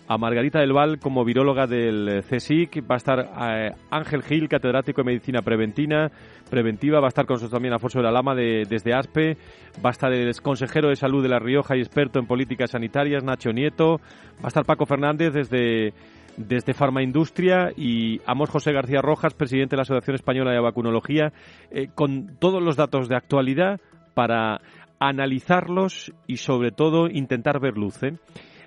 [0.07, 5.01] a Margarita del Val como viróloga del CSIC, va a estar eh, Ángel Gil, catedrático
[5.03, 6.11] de Medicina Preventina,
[6.51, 9.37] Preventiva, va a estar con nosotros también Afonso de la Lama de, desde ASPE,
[9.85, 13.25] va a estar el consejero de Salud de La Rioja y experto en políticas sanitarias,
[13.25, 13.97] Nacho Nieto,
[14.37, 15.95] va a estar Paco Fernández desde
[16.37, 21.33] desde Farmaindustria y Amos José García Rojas, presidente de la Asociación Española de Vacunología,
[21.71, 23.81] eh, con todos los datos de actualidad
[24.15, 24.61] para
[24.99, 28.03] analizarlos y sobre todo intentar ver luz.
[28.03, 28.17] ¿eh?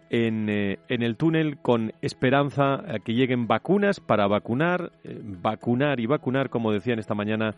[0.10, 6.00] En, eh, en, el túnel con esperanza a que lleguen vacunas para vacunar, eh, vacunar
[6.00, 7.56] y vacunar, como decían esta mañana,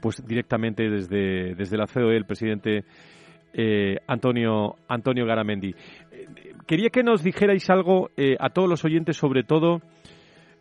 [0.00, 2.84] pues directamente desde, desde la COE el presidente
[3.52, 5.74] eh, Antonio, Antonio Garamendi.
[6.66, 9.80] quería que nos dijerais algo a todos los oyentes, sobre todo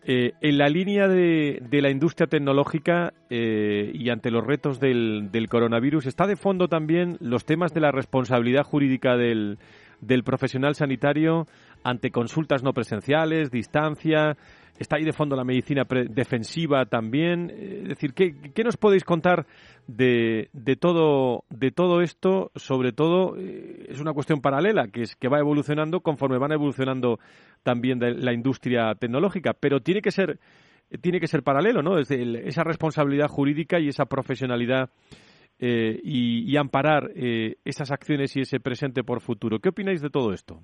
[0.02, 6.08] en la línea de, de la industria tecnológica y ante los retos del, del coronavirus.
[6.08, 9.60] Está de fondo también los temas de la responsabilidad jurídica del
[10.02, 11.46] del profesional sanitario
[11.84, 14.38] ante consultas no presenciales, distancia,
[14.80, 17.52] está ahí de fondo la medicina defensiva también.
[17.52, 19.46] Es decir, ¿qué, ¿qué, nos podéis contar
[19.88, 22.52] de, de, todo, de todo esto?
[22.56, 27.20] Sobre todo, eh, es una cuestión paralela, que, es, que va evolucionando conforme van evolucionando
[27.62, 30.40] también de la industria tecnológica, pero tiene que ser,
[31.02, 31.96] tiene que ser paralelo, ¿no?
[31.98, 34.90] Desde esa responsabilidad jurídica y esa profesionalidad
[35.60, 39.60] eh, y, y, amparar eh, esas acciones y ese presente por futuro.
[39.60, 40.64] ¿Qué opináis de todo esto?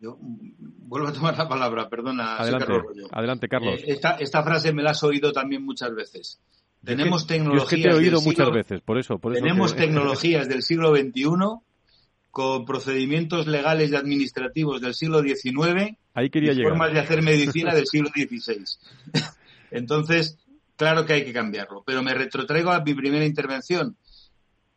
[0.00, 2.36] Yo vuelvo a tomar la palabra, perdona.
[2.36, 3.80] Adelante, Carlos adelante Carlos.
[3.80, 6.40] Eh, esta, esta, frase me la has oído también muchas veces.
[6.84, 7.70] Tenemos tecnologías.
[7.70, 9.18] Yo es que te he oído muchas siglo, veces, por eso.
[9.18, 9.80] Por eso tenemos que...
[9.86, 11.24] tecnologías del siglo XXI
[12.30, 16.70] con procedimientos legales y administrativos del siglo XIX Ahí quería y llegar.
[16.70, 18.64] formas de hacer medicina del siglo XVI.
[19.72, 20.38] Entonces,
[20.78, 21.82] claro que hay que cambiarlo.
[21.84, 23.98] Pero me retrotraigo a mi primera intervención.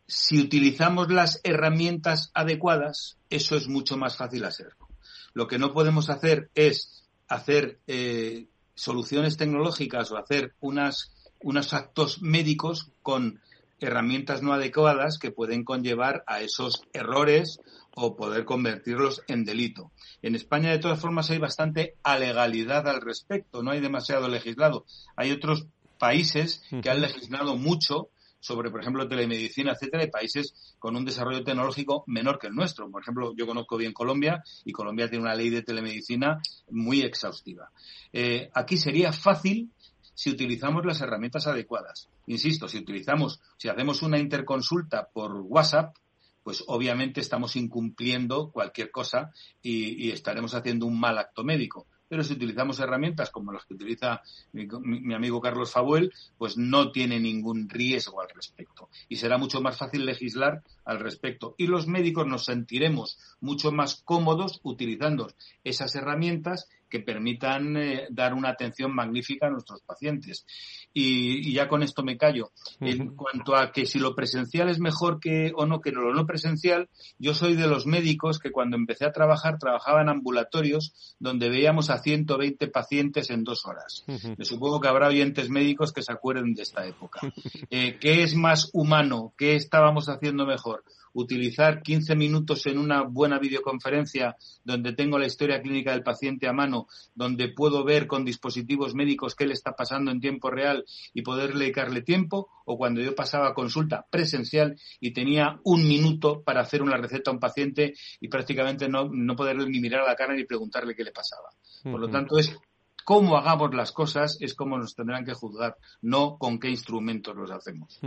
[0.06, 4.88] Si utilizamos las herramientas adecuadas, eso es mucho más fácil hacerlo.
[5.32, 12.20] Lo que no podemos hacer es hacer eh, soluciones tecnológicas o hacer unas, unos actos
[12.20, 13.40] médicos con
[13.80, 17.58] herramientas no adecuadas que pueden conllevar a esos errores
[17.94, 19.92] o poder convertirlos en delito.
[20.22, 24.84] En España, de todas formas, hay bastante alegalidad al respecto, no hay demasiado legislado.
[25.16, 25.66] Hay otros
[26.02, 28.08] países que han legislado mucho
[28.40, 32.90] sobre, por ejemplo, telemedicina, etcétera, de países con un desarrollo tecnológico menor que el nuestro.
[32.90, 37.70] Por ejemplo, yo conozco bien Colombia y Colombia tiene una ley de telemedicina muy exhaustiva.
[38.12, 39.70] Eh, aquí sería fácil
[40.12, 42.08] si utilizamos las herramientas adecuadas.
[42.26, 45.94] Insisto, si utilizamos, si hacemos una interconsulta por WhatsApp,
[46.42, 49.30] pues obviamente estamos incumpliendo cualquier cosa
[49.62, 53.72] y, y, estaremos haciendo un mal acto médico pero si utilizamos herramientas como las que
[53.72, 54.20] utiliza
[54.52, 58.90] mi, amigo Carlos Fabuel, pues no tiene ningún riesgo al respecto.
[59.08, 61.54] Y será mucho más fácil legislar al respecto.
[61.56, 65.32] Y los médicos nos sentiremos mucho más cómodos utilizando
[65.64, 70.44] esas herramientas que permitan eh, dar una atención magnífica a nuestros pacientes.
[70.92, 72.52] Y, ya con esto me callo.
[72.80, 76.26] En cuanto a que si lo presencial es mejor que o no que lo no
[76.26, 81.48] presencial, yo soy de los médicos que cuando empecé a trabajar trabajaba en ambulatorios donde
[81.48, 84.04] veíamos a 120 pacientes en dos horas.
[84.36, 87.20] Me supongo que habrá oyentes médicos que se acuerden de esta época.
[87.70, 89.32] Eh, ¿Qué es más humano?
[89.36, 90.84] ¿Qué estábamos haciendo mejor?
[91.14, 96.52] Utilizar 15 minutos en una buena videoconferencia donde tengo la historia clínica del paciente a
[96.52, 101.22] mano, donde puedo ver con dispositivos médicos qué le está pasando en tiempo real y
[101.22, 106.82] poder dedicarle tiempo, o cuando yo pasaba consulta presencial y tenía un minuto para hacer
[106.82, 110.34] una receta a un paciente y prácticamente no, no poderle ni mirar a la cara
[110.34, 111.50] ni preguntarle qué le pasaba.
[111.82, 112.56] Por lo tanto, es
[113.04, 117.50] cómo hagamos las cosas es como nos tendrán que juzgar, no con qué instrumentos los
[117.50, 118.00] hacemos.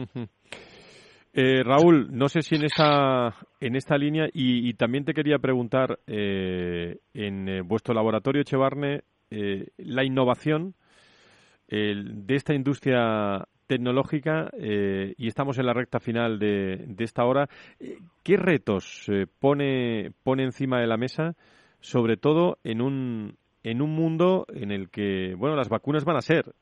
[1.38, 5.99] Eh, Raúl, no sé si en esta, en esta línea, y, también te quería preguntar,
[6.07, 10.75] eh, en eh, vuestro laboratorio Echevarne, la innovación
[11.67, 17.49] de esta industria tecnológica, y estamos en la recta final de, de esta hora,
[18.23, 21.36] ¿qué retos pone, pone encima de la mesa,
[21.81, 26.21] sobre todo en un, en un mundo en el que, bueno, las vacunas van a
[26.21, 26.53] ser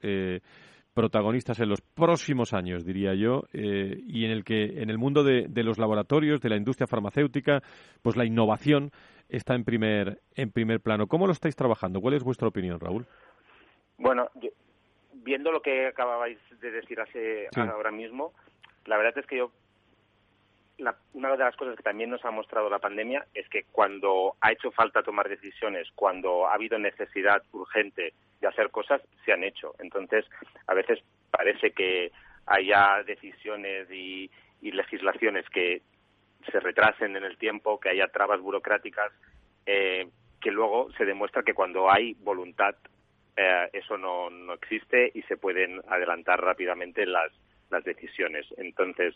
[0.93, 5.23] protagonistas en los próximos años, diría yo, eh, y en el que en el mundo
[5.23, 7.61] de, los laboratorios, de la industria farmacéutica,
[8.01, 8.91] pues la innovación
[9.29, 11.07] está en primer en primer plano.
[11.07, 12.01] ¿Cómo lo estáis trabajando?
[12.01, 13.05] ¿Cuál es vuestra opinión, Raúl?
[13.97, 14.29] Bueno,
[15.13, 18.33] viendo lo que acababais de decir hace ahora mismo,
[18.85, 19.51] la verdad es que yo
[21.13, 24.51] una de las cosas que también nos ha mostrado la pandemia es que cuando ha
[24.51, 29.75] hecho falta tomar decisiones, cuando ha habido necesidad urgente de hacer cosas, se han hecho.
[29.79, 30.25] Entonces,
[30.67, 30.99] a veces
[31.31, 32.11] parece que
[32.45, 34.29] haya decisiones y,
[34.61, 35.81] legislaciones que
[36.49, 39.11] se retrasen en el tiempo, que haya trabas burocráticas,
[39.65, 40.07] eh,
[40.41, 42.75] que luego se demuestra que cuando hay voluntad
[43.35, 47.31] eh, eso no, no existe y se pueden adelantar rápidamente las,
[47.73, 48.45] las decisiones.
[48.57, 49.13] Entonces,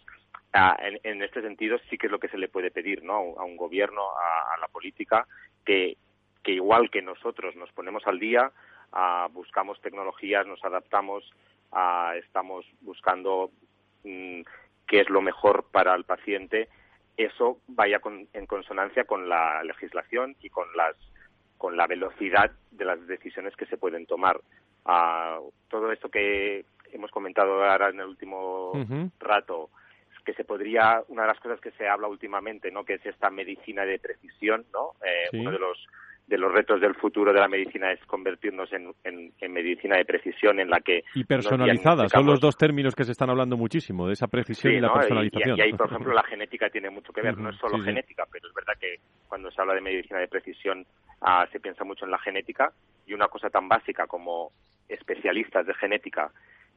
[1.03, 3.35] en, este sentido sí que es lo que se le puede pedir ¿no?
[3.37, 5.27] a un gobierno, a, la política,
[5.65, 5.97] que,
[6.43, 8.51] que, igual que nosotros nos ponemos al día,
[9.31, 11.23] buscamos tecnologías, nos adaptamos,
[12.15, 13.51] estamos buscando
[14.03, 14.41] mm,
[14.87, 16.69] qué es lo mejor para el paciente,
[17.17, 17.99] eso vaya
[18.33, 20.95] en consonancia con la legislación y con las
[21.57, 24.39] con la velocidad de las decisiones que se pueden tomar.
[25.69, 28.71] todo esto que hemos comentado ahora en el último
[29.19, 29.69] rato,
[30.25, 32.83] que se podría, una de las cosas que se habla últimamente, ¿no?
[32.83, 34.91] que es esta medicina de precisión, ¿no?
[35.01, 35.87] Eh, uno de los
[36.27, 40.59] de los retos del futuro de la medicina es convertirnos en, en, medicina de precisión
[40.59, 41.03] en la que...
[41.15, 44.81] Y personalizada, son los dos términos que se están hablando muchísimo, de esa precisión y
[44.81, 45.57] la personalización.
[45.57, 48.45] Y, ahí, por ejemplo, la genética tiene mucho que ver, no es solo genética, pero
[48.45, 48.97] es verdad que
[49.29, 50.85] cuando se habla de medicina de precisión
[51.21, 52.73] ah, se piensa mucho en la genética
[53.05, 54.51] y una cosa tan básica como
[54.89, 56.29] especialistas de genética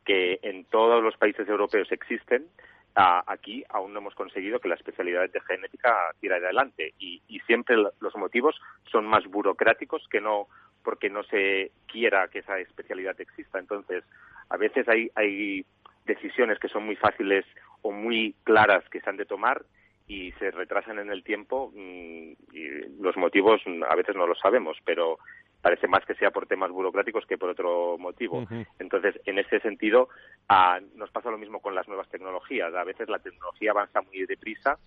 [0.05, 2.47] que en todos los países europeos existen,
[2.95, 8.15] aquí aún no hemos conseguido que la especialidad de genética tire adelante y, siempre los
[8.15, 8.55] motivos
[8.93, 10.47] son más burocráticos que no
[10.85, 13.59] porque no se quiera que esa especialidad exista.
[13.59, 14.05] Entonces,
[14.49, 15.65] a veces hay, hay
[16.07, 17.45] decisiones que son muy fáciles
[17.83, 19.63] o muy claras que se han de tomar
[20.07, 22.69] y se retrasan en el tiempo mm, y
[23.01, 25.19] los motivos a veces no los sabemos, pero
[25.61, 28.47] parece más que sea por temas burocráticos que por otro motivo.
[28.79, 30.09] Entonces, en ese sentido,
[30.49, 32.75] ah, nos pasa lo mismo con las nuevas tecnologías.
[32.75, 34.79] A veces la tecnología avanza muy deprisa,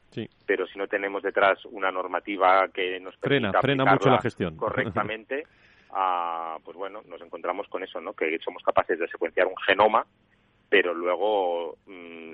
[0.46, 5.44] pero si no tenemos detrás una normativa que nos permita frena, mucho la gestión correctamente,
[5.92, 8.14] ah, pues bueno, nos encontramos con eso, ¿no?
[8.14, 10.06] Que somos capaces de secuenciar un genoma,
[10.70, 12.34] pero luego mm,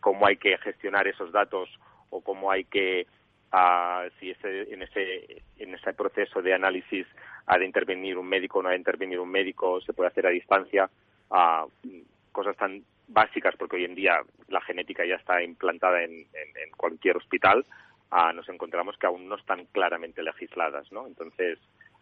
[0.00, 1.68] cómo hay que gestionar esos datos
[2.08, 3.06] o cómo hay que
[4.18, 7.06] si ese, en ese en ese proceso de análisis
[7.50, 10.30] ha de intervenir un médico no ha de intervenir un médico, se puede hacer a
[10.30, 10.88] distancia,
[11.30, 11.66] a
[12.30, 16.26] cosas tan básicas, porque hoy en día la genética ya está implantada en,
[16.76, 17.66] cualquier hospital,
[18.34, 21.08] nos encontramos que aún no están claramente legisladas, ¿no?
[21.08, 21.58] Entonces,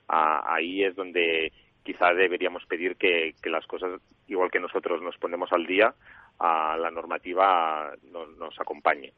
[0.07, 1.51] ahí es donde
[1.82, 5.94] quizá deberíamos pedir que, las cosas, igual que nosotros nos ponemos al día,
[6.38, 9.14] a la normativa nos acompañe.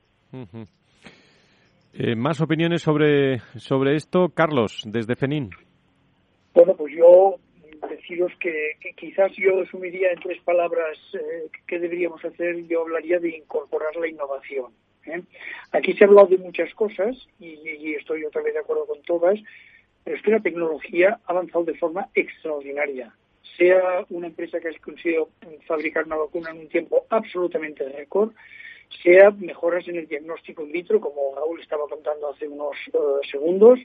[1.92, 4.28] Eh, ¿Más opiniones sobre, sobre esto?
[4.28, 5.50] Carlos, desde FENIN.
[6.54, 7.36] Bueno, pues yo
[7.88, 12.66] deciros que, quizás yo resumiría en tres palabras eh, qué deberíamos hacer.
[12.66, 14.72] Yo hablaría de incorporar la innovación.
[15.06, 15.22] ¿eh?
[15.72, 19.38] Aquí se ha hablado de muchas cosas y, estoy otra vez de acuerdo con todas,
[20.04, 23.14] pero es que la tecnología ha avanzado de forma extraordinaria.
[23.56, 25.30] Sea una empresa que ha conseguido
[25.66, 28.32] fabricar una vacuna en un tiempo absolutamente récord,
[29.02, 33.78] sea mejoras en el diagnóstico in vitro, como Raúl estaba contando hace unos eh, segundos.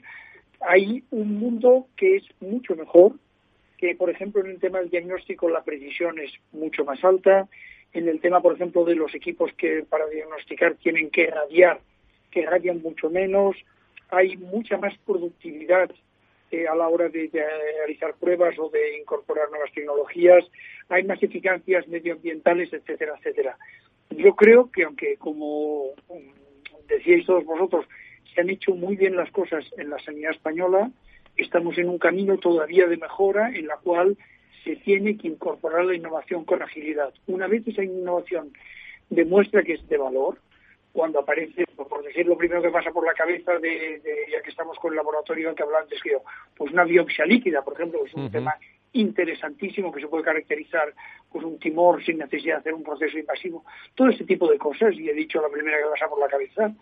[0.60, 3.12] Hay un mundo que es mucho mejor,
[3.78, 7.48] que por ejemplo en el tema del diagnóstico la precisión es mucho más alta,
[7.92, 11.80] en el tema por ejemplo de los equipos que para diagnosticar tienen que radiar,
[12.30, 13.56] que radian mucho menos,
[14.10, 15.90] hay mucha más productividad
[16.50, 17.44] eh, a la hora de, de,
[17.78, 20.44] realizar pruebas o de incorporar nuevas tecnologías,
[20.88, 23.58] hay más eficacias medioambientales, etcétera, etcétera.
[24.10, 25.90] Yo creo que aunque, como
[26.88, 27.86] decíais todos vosotros,
[28.36, 30.90] se han hecho muy bien las cosas en la sanidad española,
[31.36, 34.16] estamos en un camino todavía de mejora en la cual
[34.62, 37.14] se tiene que incorporar la innovación con agilidad.
[37.26, 38.52] Una vez esa innovación
[39.08, 40.38] demuestra que es de valor,
[40.92, 44.78] cuando aparece, por decir lo primero que pasa por la cabeza de, ya que estamos
[44.78, 46.22] con el laboratorio que hablaba antes que yo,
[46.56, 48.54] pues una biopsia líquida, por ejemplo, es un tema
[48.92, 50.94] interesantísimo que se puede caracterizar
[51.30, 53.64] pues un tumor sin necesidad de hacer un proceso invasivo.
[53.94, 56.74] Todo este tipo de cosas, y he dicho la primera que pasa por la cabeza,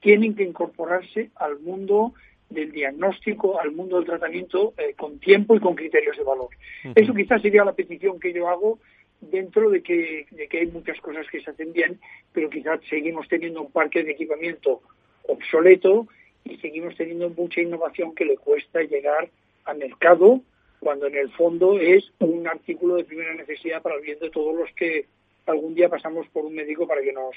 [0.00, 2.14] tienen que incorporarse al mundo
[2.48, 6.48] del diagnóstico, al mundo del tratamiento eh, con tiempo y con criterios de valor.
[6.94, 8.78] Eso quizás sería la petición que yo hago
[9.20, 12.00] dentro de que, de que hay muchas cosas que se hacen bien,
[12.32, 14.80] pero quizás seguimos teniendo un parque de equipamiento
[15.28, 16.08] obsoleto
[16.44, 19.28] y seguimos teniendo mucha innovación que le cuesta llegar
[19.64, 20.40] al mercado
[20.80, 24.56] cuando en el fondo es un artículo de primera necesidad para el bien de todos
[24.56, 25.06] los que
[25.46, 27.36] algún día pasamos por un médico para que nos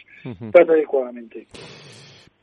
[0.52, 1.48] trate adecuadamente.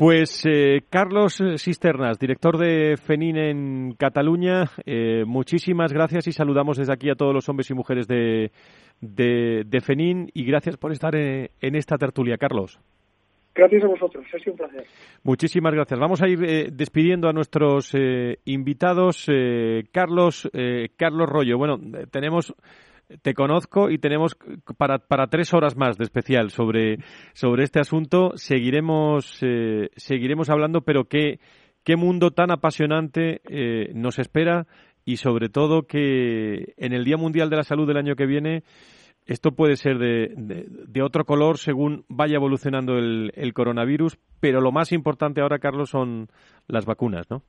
[0.00, 6.94] Pues eh, Carlos Cisternas, director de FENIN en Cataluña, eh, muchísimas gracias y saludamos desde
[6.94, 8.50] aquí a todos los hombres y mujeres de,
[9.02, 12.80] de, FENIN y gracias por estar en esta tertulia, Carlos.
[13.54, 14.86] Gracias a vosotros, ha sido un placer.
[15.22, 16.00] Muchísimas gracias.
[16.00, 19.26] Vamos a ir eh, despidiendo a nuestros eh, invitados.
[19.28, 20.48] Eh, Carlos,
[20.96, 21.78] Carlos Rollo, bueno,
[22.10, 22.54] tenemos
[23.22, 24.36] te conozco y tenemos
[24.76, 26.98] para, para tres horas más de especial sobre,
[27.32, 28.32] sobre este asunto.
[28.36, 29.40] Seguiremos,
[29.96, 31.40] seguiremos hablando, pero qué,
[31.84, 33.40] qué mundo tan apasionante
[33.94, 34.66] nos espera
[35.04, 38.62] y sobre todo que en el Día Mundial de la Salud del año que viene
[39.26, 40.34] esto puede ser de,
[40.88, 45.90] de, otro color según vaya evolucionando el, el, coronavirus, pero lo más importante ahora, Carlos,
[45.90, 46.28] son
[46.66, 47.42] las vacunas, ¿no?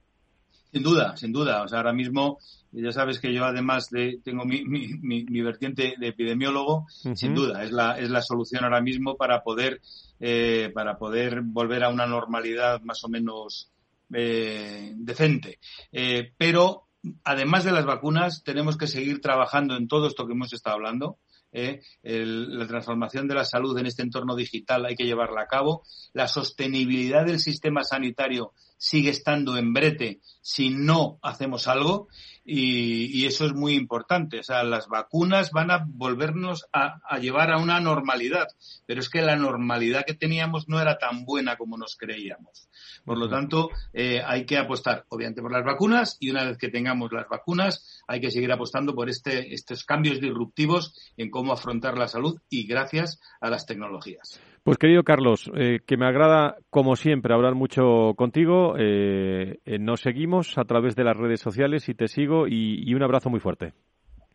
[0.71, 1.63] Sin duda, sin duda.
[1.63, 2.39] O sea, ahora mismo,
[2.71, 7.63] ya sabes que yo además de, tengo mi, mi, mi, vertiente de epidemiólogo, sin duda,
[7.63, 9.81] es la, es la solución ahora mismo para poder,
[10.19, 13.69] eh, para poder volver a una normalidad más o menos
[14.13, 15.59] eh, decente.
[15.91, 16.87] Eh, pero,
[17.25, 21.17] además de las vacunas, tenemos que seguir trabajando en todo esto que hemos estado hablando.
[21.53, 21.81] ¿eh?
[22.01, 25.83] la transformación de la salud en este entorno digital hay que llevarla a cabo.
[26.13, 32.07] La sostenibilidad del sistema sanitario sigue estando en brete si no hacemos algo
[32.43, 34.39] y, eso es muy importante.
[34.39, 38.47] O sea, las vacunas van a volvernos a, llevar a una normalidad,
[38.87, 42.67] pero es que la normalidad que teníamos no era tan buena como nos creíamos.
[43.05, 46.69] Por lo tanto, eh, hay que apostar, obviamente, por las vacunas y una vez que
[46.69, 51.99] tengamos las vacunas, hay que seguir apostando por este, estos cambios disruptivos en cómo afrontar
[51.99, 54.41] la salud y gracias a las tecnologías.
[54.63, 58.75] Pues querido Carlos, eh, que me agrada como siempre hablar mucho contigo.
[58.77, 63.01] Eh, eh, nos seguimos a través de las redes sociales y te sigo y, un
[63.01, 63.73] abrazo muy fuerte.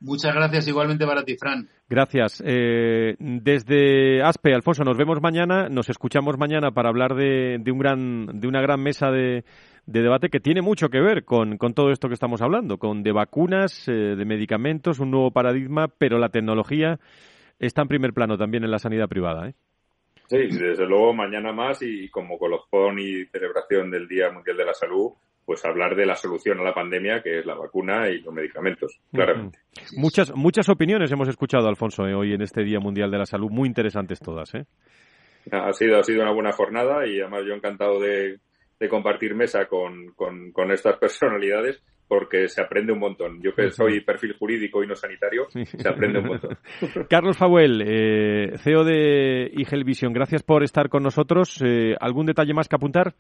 [0.01, 1.69] Muchas gracias igualmente para ti, Fran.
[1.89, 2.43] Gracias.
[2.45, 8.49] desde Aspe, Alfonso, nos vemos mañana, nos escuchamos mañana para hablar de, un gran, de
[8.49, 9.45] una gran mesa de,
[9.87, 13.13] debate que tiene mucho que ver con, con, todo esto que estamos hablando, con de
[13.13, 16.99] vacunas, de medicamentos, un nuevo paradigma, pero la tecnología
[17.59, 19.49] está en primer plano también en la sanidad privada.
[19.49, 19.55] ¿eh?
[20.29, 24.75] Sí, desde luego mañana más y como colofón y celebración del Día Mundial de la
[24.75, 25.13] Salud,
[25.45, 28.99] pues hablar de la solución a la pandemia, que es la vacuna y los medicamentos,
[29.13, 29.61] claramente.
[29.97, 33.51] Muchas, muchas opiniones hemos escuchado, Alfonso, eh, hoy en este Día Mundial de la Salud,
[33.51, 34.53] muy interesantes todas.
[34.57, 34.65] ¿eh?
[35.53, 38.41] Ha sido, ha sido una buena jornada y además yo encantado de,
[38.81, 43.41] de compartir mesa con, con, con estas personalidades porque se aprende un montón.
[43.43, 46.59] Yo que soy perfil jurídico y no sanitario, se aprende un montón.
[47.11, 49.51] Carlos Fauel, eh, CEO de
[49.85, 51.61] Vision, gracias por estar con nosotros.
[51.65, 53.15] Eh, ¿Algún detalle más que apuntar?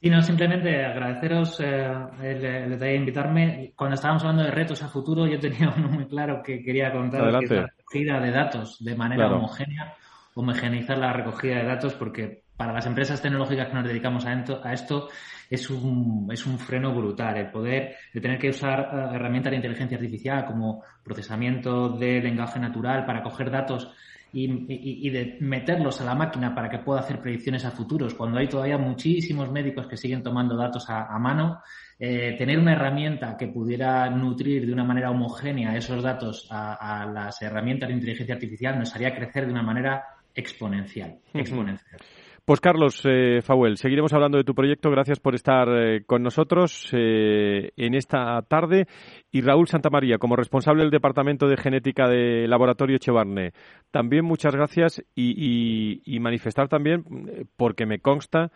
[0.00, 1.90] Y no, simplemente agradeceros eh,
[2.22, 3.72] el, detalle de invitarme.
[3.74, 7.38] Cuando estábamos hablando de retos a futuro, yo tenía uno muy claro que quería contar,
[7.40, 9.94] que es la recogida de datos de manera homogénea,
[10.34, 15.08] homogeneizar la recogida de datos, porque para las empresas tecnológicas que nos dedicamos a esto,
[15.50, 17.36] es un, es un freno brutal.
[17.36, 22.58] El poder de tener que usar eh, herramientas de inteligencia artificial como procesamiento de lenguaje
[22.58, 23.90] natural para coger datos
[24.32, 28.48] y, de meterlos a la máquina para que pueda hacer predicciones a futuros, cuando hay
[28.48, 31.62] todavía muchísimos médicos que siguen tomando datos a, mano,
[31.98, 37.40] eh, tener una herramienta que pudiera nutrir de una manera homogénea esos datos a, las
[37.40, 41.18] herramientas de inteligencia artificial nos haría crecer de una manera exponencial.
[41.32, 42.00] exponencial.
[42.46, 44.88] Pues Carlos eh, Fauel, seguiremos hablando de tu proyecto.
[44.88, 48.86] Gracias por estar eh, con nosotros eh, en esta tarde.
[49.32, 53.52] Y Raúl Santamaría, como responsable del Departamento de Genética de Laboratorio Echevarne,
[53.90, 58.52] también muchas gracias y, manifestar también, porque me consta,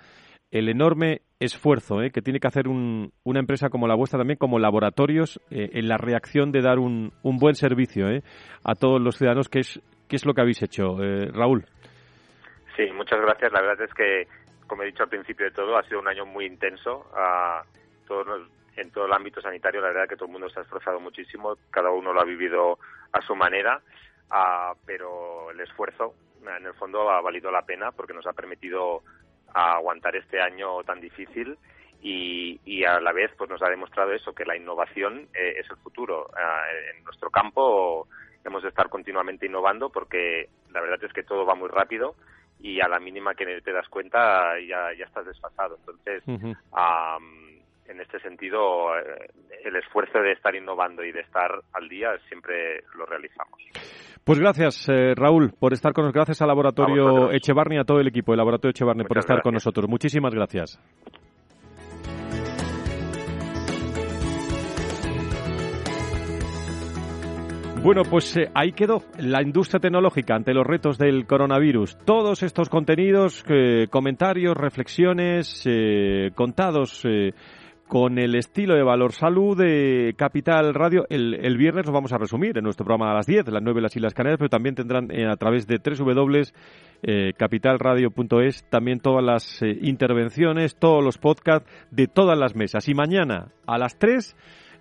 [0.53, 5.41] el enorme esfuerzo que tiene que hacer una empresa como la vuestra también, como laboratorios,
[5.51, 8.07] en la reacción de dar un, un buen servicio
[8.62, 10.97] a todos los ciudadanos, que es, que es lo que habéis hecho.
[11.32, 11.66] Raúl.
[12.81, 13.53] Sí, muchas gracias.
[13.53, 14.26] La verdad es que,
[14.66, 17.11] como he dicho al principio de todo, ha sido un año muy intenso.
[17.14, 17.62] a
[18.09, 20.62] todos en todo el ámbito sanitario, la verdad es que todo el mundo se ha
[20.62, 22.78] esforzado muchísimo, cada uno lo ha vivido
[23.12, 23.83] a su manera,
[24.87, 29.03] pero el esfuerzo, en el fondo, ha valido la pena porque nos ha permitido
[29.53, 31.59] aguantar este año tan difícil
[32.01, 35.76] y, a la vez pues nos ha demostrado eso, que la innovación eh, es el
[35.76, 36.31] futuro.
[36.97, 38.09] en nuestro campo
[38.43, 42.14] hemos de estar continuamente innovando porque la verdad es que todo va muy rápido
[42.62, 45.76] y a la mínima que te das cuenta ya, ya estás desfasado.
[45.78, 46.22] Entonces,
[47.86, 49.28] en este sentido, eh,
[49.64, 53.58] el esfuerzo de estar innovando y de estar al día siempre lo realizamos.
[54.24, 56.26] Pues gracias, eh, Raúl, por estar con nosotros.
[56.26, 59.88] Gracias al Laboratorio Echevarni, a todo el equipo del Laboratorio Echevarni por estar con nosotros.
[59.88, 60.78] Muchísimas gracias.
[67.83, 71.97] Bueno, pues eh, ahí quedó la industria tecnológica ante los retos del coronavirus.
[72.05, 77.03] Todos estos contenidos, eh, comentarios, reflexiones eh, contados
[77.89, 81.07] con el estilo de Valor Salud de Capital Radio.
[81.09, 83.97] El, viernes los vamos a resumir en nuestro programa a las 10, las 9 las
[83.97, 91.16] Islas Canarias, pero también tendrán a través de www.capitalradio.es también todas las intervenciones, todos los
[91.16, 92.91] podcasts de todas las mesas.
[92.91, 94.37] Y mañana a las 3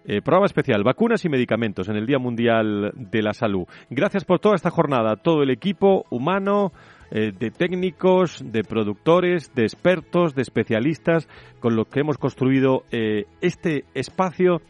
[0.06, 3.66] eh, programa especial, vacunas y medicamentos en el Día Mundial de la Salud.
[3.90, 6.72] Gracias por toda esta jornada, todo el equipo humano,
[7.12, 11.28] eh, de técnicos, de productores, de expertos, de especialistas,
[11.60, 14.62] con lo que hemos construido eh, este espacio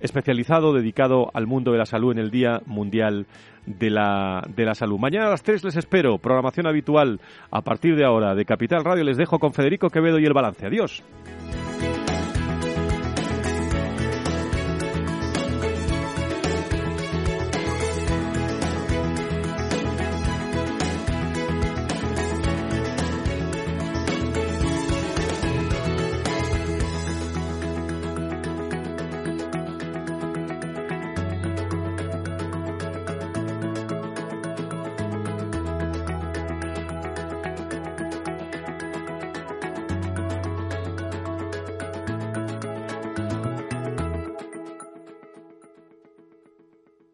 [0.00, 3.26] especializado dedicado al mundo de la salud en el Día Mundial
[3.66, 4.98] de la, de la Salud.
[4.98, 7.20] Mañana a las 3 les espero, programación habitual
[7.50, 9.04] a partir de ahora de Capital Radio.
[9.04, 10.66] Les dejo con Federico Quevedo y el balance.
[10.66, 11.02] Adiós.